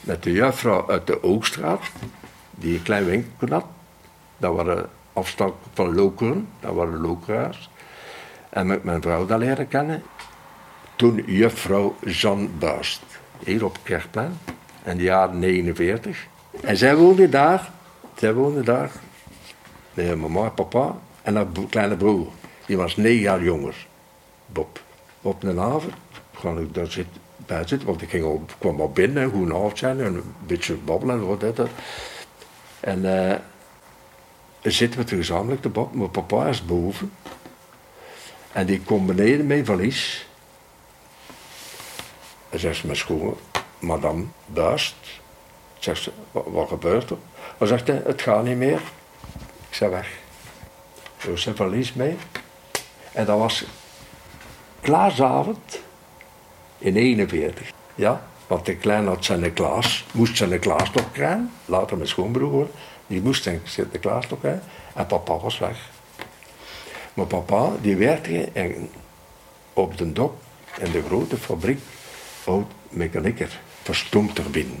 met 0.00 0.22
de 0.22 0.32
juffrouw 0.32 0.88
uit 0.88 1.06
de 1.06 1.22
Oogstraat, 1.22 1.82
die 2.50 2.76
een 2.76 2.82
klein 2.82 3.04
winkel 3.04 3.48
had. 3.48 3.64
Dat 4.36 4.54
waren 4.54 4.90
afstand 5.12 5.54
van 5.74 5.94
Lokeren, 5.94 6.48
dat 6.60 6.74
waren 6.74 7.00
Lokeraars. 7.00 7.70
En 8.48 8.66
met 8.66 8.84
mijn 8.84 9.02
vrouw 9.02 9.26
daar 9.26 9.38
leren 9.38 9.68
kennen. 9.68 10.02
Toen 10.96 11.22
juffrouw 11.26 11.96
Jean 12.04 12.50
Buist, 12.58 13.02
hier 13.44 13.64
op 13.64 13.78
Kerkplein, 13.82 14.38
in 14.84 14.96
de 14.96 15.02
jaren 15.02 15.38
49. 15.38 16.26
En 16.60 16.76
zij 16.76 16.96
woonde 16.96 17.28
daar, 17.28 17.70
zij 18.16 18.34
woonde 18.34 18.62
daar, 18.62 18.90
met 19.94 20.16
mama 20.16 20.44
en 20.44 20.54
papa 20.54 20.96
en 21.22 21.36
haar 21.36 21.46
kleine 21.70 21.96
broer. 21.96 22.26
Die 22.66 22.76
was 22.76 22.96
negen 22.96 23.20
jaar 23.20 23.42
jonger, 23.42 23.86
Bob. 24.46 24.80
Op 25.22 25.42
een 25.42 25.60
avond 25.60 25.94
kwam 26.34 26.58
ik 26.58 26.74
daar 26.74 26.90
zit, 26.90 27.06
bij 27.36 27.66
zitten, 27.66 27.88
want 27.88 28.02
ik 28.02 28.10
ging 28.10 28.24
al, 28.24 28.44
kwam 28.58 28.80
al 28.80 28.90
binnen, 28.90 29.30
hoe 29.30 29.46
een 29.46 29.54
avond 29.54 29.78
zijn, 29.78 30.00
en 30.00 30.14
een 30.14 30.34
beetje 30.46 30.74
babbelen 30.74 31.16
en 31.16 31.26
wat 31.26 31.40
dat. 31.40 31.68
En 32.80 33.28
eh, 33.30 33.38
zitten 34.62 35.00
we 35.00 35.06
toen 35.06 35.18
gezamenlijk 35.18 35.62
te 35.62 35.68
babbelen. 35.68 35.98
Mijn 35.98 36.10
papa 36.10 36.46
is 36.46 36.64
boven. 36.64 37.12
En 38.52 38.66
die 38.66 38.80
komt 38.80 39.06
beneden 39.06 39.50
een 39.50 39.66
valies. 39.66 40.26
En 42.48 42.58
zegt 42.58 42.76
ze 42.76 42.86
mijn 42.86 42.98
schoenen, 42.98 43.34
madame 43.78 44.24
Buist. 44.46 44.94
Zegt 45.78 46.02
ze, 46.02 46.12
wat, 46.30 46.68
gebeurt 46.68 47.10
er? 47.10 47.16
Dan 47.58 47.68
zegt 47.68 47.86
hij, 47.86 48.02
het 48.04 48.22
gaat 48.22 48.44
niet 48.44 48.56
meer. 48.56 48.80
Ik 49.68 49.74
zei 49.74 49.90
weg. 49.90 50.10
Er 51.28 51.38
zijn 51.38 51.56
valies 51.56 51.92
mee. 51.92 52.16
En 53.12 53.24
dat 53.24 53.38
was 53.38 53.64
klaasavond 54.80 55.80
in 56.78 56.96
41. 56.96 57.70
Ja, 57.94 58.22
want 58.46 58.66
de 58.66 58.76
klein 58.76 59.06
had 59.06 59.24
zijn 59.24 59.52
Klaas, 59.52 60.04
moest 60.12 60.36
zijn 60.36 60.58
Klaas 60.58 60.90
nog 60.90 61.12
krijgen. 61.12 61.52
Later 61.64 61.96
mijn 61.96 62.08
schoonbroer, 62.08 62.68
die 63.06 63.22
moest 63.22 63.42
zijn 63.42 63.60
Sinterklaas 63.64 64.28
nog 64.28 64.38
krijgen. 64.38 64.62
En 64.94 65.06
papa 65.06 65.38
was 65.38 65.58
weg. 65.58 65.90
Maar 67.14 67.26
papa, 67.26 67.70
die 67.80 67.96
werkte 67.96 68.48
op 69.72 69.98
de 69.98 70.12
dok 70.12 70.34
in 70.78 70.90
de 70.90 71.02
grote 71.02 71.36
fabriek 71.36 71.80
oud 72.44 72.66
mechanieker, 72.88 73.60
verstoomturbine. 73.82 74.74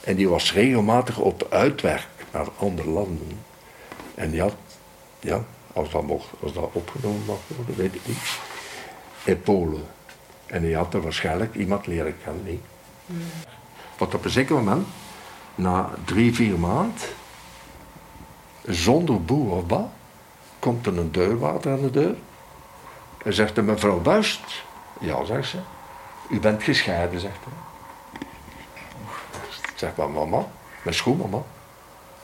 En 0.00 0.16
die 0.16 0.28
was 0.28 0.52
regelmatig 0.52 1.18
op 1.18 1.46
uitwerk 1.50 2.06
naar 2.32 2.46
andere 2.56 2.90
landen. 2.90 3.38
En 4.14 4.30
die 4.30 4.40
had, 4.40 4.54
ja, 5.20 5.44
als 5.72 5.90
dat, 5.90 6.02
mocht, 6.02 6.28
als 6.42 6.52
dat 6.52 6.68
opgenomen 6.72 7.24
mag 7.26 7.38
worden, 7.56 7.76
weet 7.76 7.94
ik 7.94 8.06
niet, 8.06 8.38
in 9.26 9.40
Polen. 9.40 9.84
En 10.46 10.62
die 10.62 10.76
had 10.76 10.94
er 10.94 11.02
waarschijnlijk 11.02 11.54
iemand 11.54 11.86
leren 11.86 12.14
kennen. 12.24 12.44
niet. 12.44 12.64
Want 13.98 14.14
op 14.14 14.24
een 14.24 14.30
zeker 14.30 14.54
moment, 14.54 14.86
na 15.54 15.90
drie, 16.04 16.34
vier 16.34 16.58
maanden, 16.58 16.94
zonder 18.64 19.24
boer 19.24 19.52
of 19.52 19.62
wat, 19.66 19.88
komt 20.58 20.86
er 20.86 20.98
een 20.98 21.12
deurwaarder 21.12 21.72
aan 21.72 21.80
de 21.80 21.90
deur. 21.90 22.14
En 23.24 23.34
zegt 23.34 23.54
de 23.54 23.62
mevrouw 23.62 24.00
Buist. 24.00 24.64
Ja, 25.00 25.24
zegt 25.24 25.48
ze. 25.48 25.58
U 26.30 26.40
bent 26.40 26.62
gescheiden, 26.62 27.20
zegt 27.20 27.38
hij. 27.44 27.52
Zeg 29.74 29.96
maar, 29.96 30.10
mama, 30.10 30.46
mijn 30.82 30.94
schoonmama. 30.96 31.42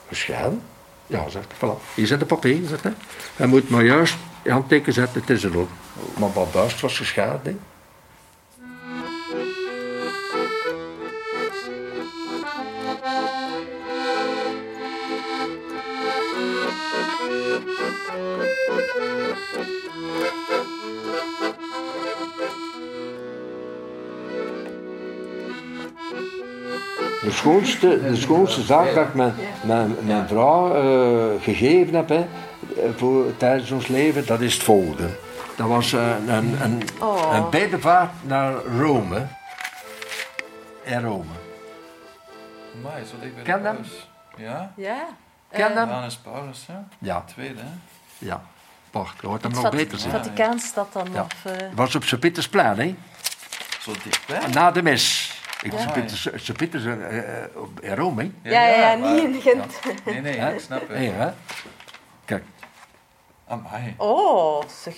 Gescheiden? 0.08 0.62
Ja, 1.06 1.28
zegt 1.28 1.46
hij. 1.58 1.68
Voilà. 1.68 1.94
Hier 1.94 2.06
zijn 2.06 2.18
de 2.18 2.26
papieren, 2.26 2.68
zegt 2.68 2.82
hij. 2.82 2.94
Hij 3.36 3.46
moet 3.46 3.70
maar 3.70 3.84
juist 3.84 4.16
je 4.42 4.50
handteken 4.50 4.92
zetten, 4.92 5.20
het 5.20 5.30
is 5.30 5.44
er 5.44 5.58
ook. 5.58 5.68
Mama 6.18 6.44
Buist 6.52 6.80
was 6.80 6.96
gescheiden. 6.96 7.40
hè. 7.44 7.56
De 27.22 27.30
schoonste, 27.30 28.00
de 28.08 28.16
schoonste 28.16 28.62
zaak 28.62 28.94
dat 28.94 29.06
ik 29.06 29.14
mijn, 29.14 29.34
mijn, 29.66 29.96
mijn 30.04 30.28
vrouw 30.28 30.74
eh, 30.74 31.42
gegeven 31.42 31.94
heb 31.94 32.08
hè, 32.08 32.24
voor, 32.96 33.36
tijdens 33.36 33.70
ons 33.70 33.86
leven, 33.86 34.26
dat 34.26 34.40
is 34.40 34.54
het 34.54 34.62
volgende. 34.62 35.08
Dat 35.56 35.68
was 35.68 35.92
eh, 35.92 36.08
een, 36.26 36.62
een, 36.62 36.82
een 37.32 37.50
bedevaart 37.50 38.10
naar 38.22 38.52
Rome. 38.54 39.26
In 40.82 41.00
Rome. 41.02 41.24
Amai, 42.76 43.04
zo 43.04 43.14
dicht 43.20 43.34
bij 43.34 43.42
Ken 43.44 43.62
de 43.62 43.68
hem? 43.68 43.76
paus. 43.76 44.08
Ja? 44.36 44.72
Ja. 44.76 45.06
Ken 45.50 45.70
Eh, 45.70 45.76
hem? 45.76 45.86
Johannes 45.88 46.16
Paulus, 46.16 46.64
ja. 46.68 46.84
Ja, 46.98 47.20
Tweede, 47.26 47.60
hè? 47.60 47.66
ja. 48.18 48.42
Wacht, 48.90 49.20
je 49.20 49.26
hoort 49.26 49.42
hem 49.42 49.50
Het 49.52 49.60
nog 49.62 49.70
Vat- 49.70 49.80
beter 49.80 49.98
zien. 49.98 50.10
Vaticaanstad 50.10 50.92
dan? 50.92 51.06
Ja. 51.12 51.22
Of, 51.22 51.44
eh, 51.44 51.52
Het 51.56 51.74
was 51.74 51.94
op 51.94 52.04
Sint-Pietersplein, 52.04 52.78
hè? 52.78 52.94
Zo 53.80 53.92
dichtbij. 54.04 54.46
Na 54.52 54.70
de 54.70 54.82
mis. 54.82 55.36
Ik 55.62 55.72
Ja. 55.72 55.94
Eh, 55.94 57.18
eh, 57.42 57.56
op- 57.56 57.80
in 57.80 57.94
Rome, 57.94 58.22
hè? 58.42 58.50
Ja, 58.50 58.66
ja, 58.66 58.90
ja, 58.90 58.96
maar- 58.96 59.12
niet 59.12 59.22
in 59.24 59.40
Gent. 59.40 59.78
ja. 59.84 60.10
Nee, 60.12 60.20
nee, 60.20 60.38
Hè? 60.38 60.52
ik 60.54 60.60
snap 60.60 60.88
het. 60.88 60.98
Hè? 60.98 61.30
Amai. 63.46 63.94
Oh, 63.96 64.62
zeg. 64.82 64.94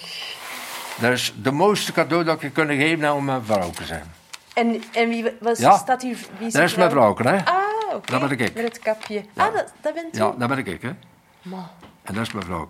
dat 1.01 1.13
is 1.13 1.35
de 1.43 1.51
mooiste 1.51 1.93
cadeau 1.93 2.25
dat 2.25 2.35
ik 2.37 2.43
je 2.43 2.51
kunnen 2.51 2.77
geven 2.77 3.13
om 3.13 3.25
mijn 3.25 3.45
vrouw 3.45 3.71
te 3.71 3.85
zijn. 3.85 4.13
En, 4.55 4.83
en 4.93 5.09
wie 5.09 5.25
was, 5.41 5.59
Ja. 5.59 5.77
staat 5.77 6.03
hier? 6.03 6.19
Wie 6.39 6.51
Dat 6.51 6.63
is 6.63 6.75
mijn 6.75 6.91
vrouw, 6.91 7.17
hè? 7.17 7.45
Ah, 7.45 7.55
oké. 7.95 8.11
Dat 8.11 8.21
ben 8.29 8.31
ik. 8.31 8.55
Met 8.55 8.65
het 8.65 8.79
kapje. 8.79 9.25
Ja. 9.33 9.47
Ah, 9.47 9.55
dat, 9.55 9.73
dat 9.81 9.95
bent 9.95 10.17
u? 10.17 10.19
Ja, 10.19 10.35
dat 10.39 10.49
ben 10.49 10.59
ik, 10.59 10.83
hè? 10.83 10.91
Ma. 11.43 11.71
En 12.03 12.15
dat 12.15 12.27
is 12.27 12.33
mijn 12.33 12.45
vrouw. 12.45 12.69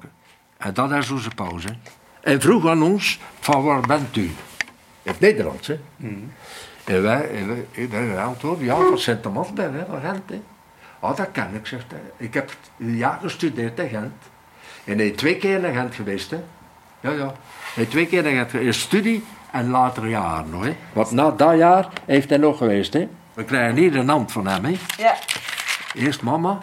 En 0.56 0.74
dat 0.74 0.90
is 0.90 1.10
onze 1.10 1.30
pauze. 1.34 1.68
En 2.20 2.40
vroeg 2.40 2.68
aan 2.68 2.82
ons, 2.82 3.18
van 3.40 3.62
waar 3.62 3.80
bent 3.80 4.16
u? 4.16 4.22
In 5.02 5.10
het 5.10 5.20
Nederlands, 5.20 5.66
hè? 5.66 5.80
En 6.84 7.02
wij, 7.02 7.30
en 7.30 7.66
wij, 7.74 7.88
wij 8.06 8.24
antwoorden, 8.24 8.64
ja, 8.64 8.76
van 8.76 8.98
Sint-Amasberg, 8.98 9.72
hè, 9.72 9.84
van 9.86 10.00
Gent, 10.00 10.30
hè. 10.30 10.42
Ah, 11.00 11.16
dat 11.16 11.28
ken 11.32 11.54
ik, 11.54 11.66
zegt 11.66 11.90
hij. 11.90 12.00
Ik 12.16 12.34
heb 12.34 12.56
een 12.78 12.96
jaar 12.96 13.18
gestudeerd 13.22 13.78
in 13.78 13.88
Gent. 13.88 14.12
En 14.84 14.98
hij 14.98 15.10
twee 15.10 15.36
keer 15.36 15.60
naar 15.60 15.72
Gent 15.72 15.94
geweest, 15.94 16.30
hè. 16.30 16.40
Ja, 17.00 17.10
ja. 17.10 17.34
Hij 17.74 17.86
twee 17.86 18.06
keer 18.06 18.22
naar 18.22 18.32
Gent 18.32 18.50
geweest. 18.50 18.66
Eerst 18.66 18.80
studie 18.80 19.24
en 19.50 19.70
later 19.70 20.08
jaar 20.08 20.44
nog, 20.46 20.64
hè. 20.64 20.76
Want 20.92 21.10
na 21.10 21.30
dat 21.30 21.56
jaar 21.56 21.88
heeft 22.04 22.28
hij 22.28 22.38
nog 22.38 22.58
geweest, 22.58 22.92
hè. 22.92 23.08
We 23.32 23.44
krijgen 23.44 23.76
hier 23.76 23.96
een 23.96 24.08
hand 24.08 24.32
van 24.32 24.46
hem, 24.46 24.64
hè. 24.64 24.76
Ja. 24.96 25.14
Eerst 25.94 26.22
mama, 26.22 26.58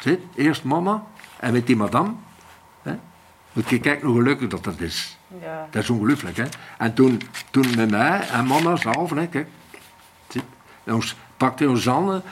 zit, 0.00 0.20
eerst 0.34 0.64
mama 0.64 1.02
en 1.36 1.52
met 1.52 1.66
die 1.66 1.76
madame. 1.76 2.12
Hè? 2.82 2.94
Moet 3.52 3.70
je 3.70 3.80
kijken 3.80 4.06
hoe 4.06 4.16
gelukkig 4.16 4.48
dat 4.48 4.64
dat 4.64 4.80
is. 4.80 5.18
ja. 5.42 5.68
Dat 5.70 5.82
is 5.82 5.90
ongelooflijk, 5.90 6.36
hè. 6.36 6.44
En 6.78 6.94
toen, 6.94 7.20
toen 7.50 7.66
met 7.76 7.90
mij 7.90 8.20
en 8.20 8.46
mama 8.46 8.76
zelf, 8.76 9.10
hè, 9.10 9.26
kijk. 9.26 9.48
Zit, 10.28 10.42
en 10.84 10.94
ons 10.94 11.16
pakte 11.36 11.68
ons 11.68 11.84
handen, 11.86 12.22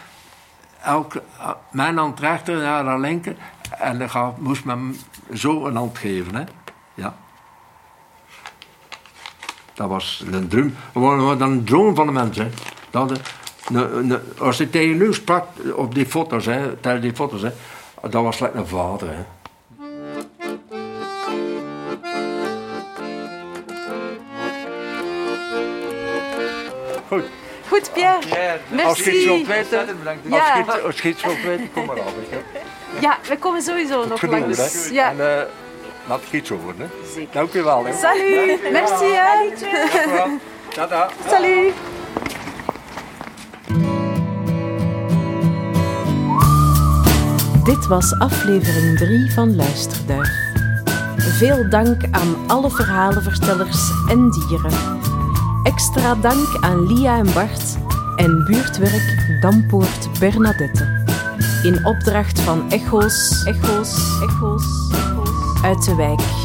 elke, 0.83 1.23
eh, 1.39 1.51
mijn 1.71 1.97
hand 1.97 2.21
rechter 2.21 2.63
en 2.63 2.87
haar 2.87 3.01
linker. 3.01 3.37
En 3.79 3.99
dan 3.99 4.11
gaf- 4.11 4.37
moest 4.37 4.65
men 4.65 4.97
zo 5.35 5.67
een 5.67 5.77
hand 5.77 5.99
geven, 5.99 6.35
hè. 6.35 6.43
Ja. 6.95 7.15
Dat 9.75 9.89
was 9.89 10.25
een 10.31 10.49
droom. 10.49 10.75
Dat 10.93 11.03
was 11.39 11.41
een 11.41 11.65
droom 11.65 11.95
van 11.95 12.07
de 12.07 12.13
mensen. 12.13 12.53
Dat, 12.91 13.21
ne- 13.69 14.03
ne- 14.03 14.21
als 14.39 14.57
je 14.57 14.71
tegen 14.71 14.97
nu 14.97 15.15
sprak 15.15 15.47
op 15.75 15.95
die 15.95 16.07
foto's, 16.07 16.47
hè, 16.47 16.77
tijdens 16.77 17.05
die 17.05 17.15
foto's, 17.15 17.43
hè, 17.43 17.51
dat 18.01 18.23
was 18.23 18.39
lekker 18.39 18.61
een 18.61 18.67
vader. 18.67 19.09
Hè. 19.09 19.25
Goed. 27.09 27.25
Goed, 27.69 27.91
Pierre. 27.93 28.59
Merci. 28.71 28.87
Als 28.87 28.99
je 28.99 29.13
iets 29.17 29.25
wilt 29.25 29.47
weten, 29.47 29.87
Ja. 30.29 30.55
als, 30.55 30.55
je 30.57 30.61
iets, 30.61 30.83
als 30.83 31.01
je 31.01 31.09
iets 31.09 31.23
wilt 31.25 31.43
weten, 31.43 31.73
kom 31.73 31.87
maar 31.87 32.01
af. 32.01 32.13
Ja, 33.01 33.19
we 33.29 33.39
komen 33.39 33.63
sowieso 33.63 34.05
nog 34.07 34.19
Genoeg, 34.19 34.39
langs. 34.41 34.59
hè. 34.89 34.91
Ja. 34.95 35.11
En 35.11 35.39
eh, 35.39 35.43
laat 36.09 36.21
het 36.25 36.33
iets 36.33 36.51
over, 36.53 36.75
hè. 36.79 36.87
Dank 37.33 37.53
u 37.53 37.63
wel, 37.63 37.85
hè. 37.85 37.93
Salut, 37.93 38.71
merci 38.73 39.05
hè. 39.05 39.49
Dank 39.61 40.07
u 40.07 40.13
wel. 40.13 40.29
Tada. 40.75 41.09
Salut. 41.29 41.75
Dit 47.65 47.87
was 47.87 48.19
aflevering 48.19 48.99
3 48.99 49.33
van 49.33 49.57
Luisterduif. 49.57 50.31
Veel 51.17 51.69
dank 51.71 52.03
aan 52.11 52.37
alle 52.47 52.71
verhalenvertellers 52.71 53.91
en 54.09 54.31
dieren. 54.31 54.73
Extra 55.63 56.15
dank 56.15 56.47
aan 56.61 56.87
Lia 56.87 57.17
en 57.19 57.33
Bart 57.35 57.77
en 58.17 58.45
buurtwerk 58.45 59.39
Dampoort 59.41 60.19
Bernadette. 60.19 61.02
In 61.63 61.87
opdracht 61.87 62.41
van 62.41 62.71
Echo's, 62.71 63.45
Echo's, 63.45 64.21
Echo's, 64.23 64.91
Echo's 64.93 65.63
uit 65.63 65.85
de 65.85 65.95
wijk. 65.95 66.42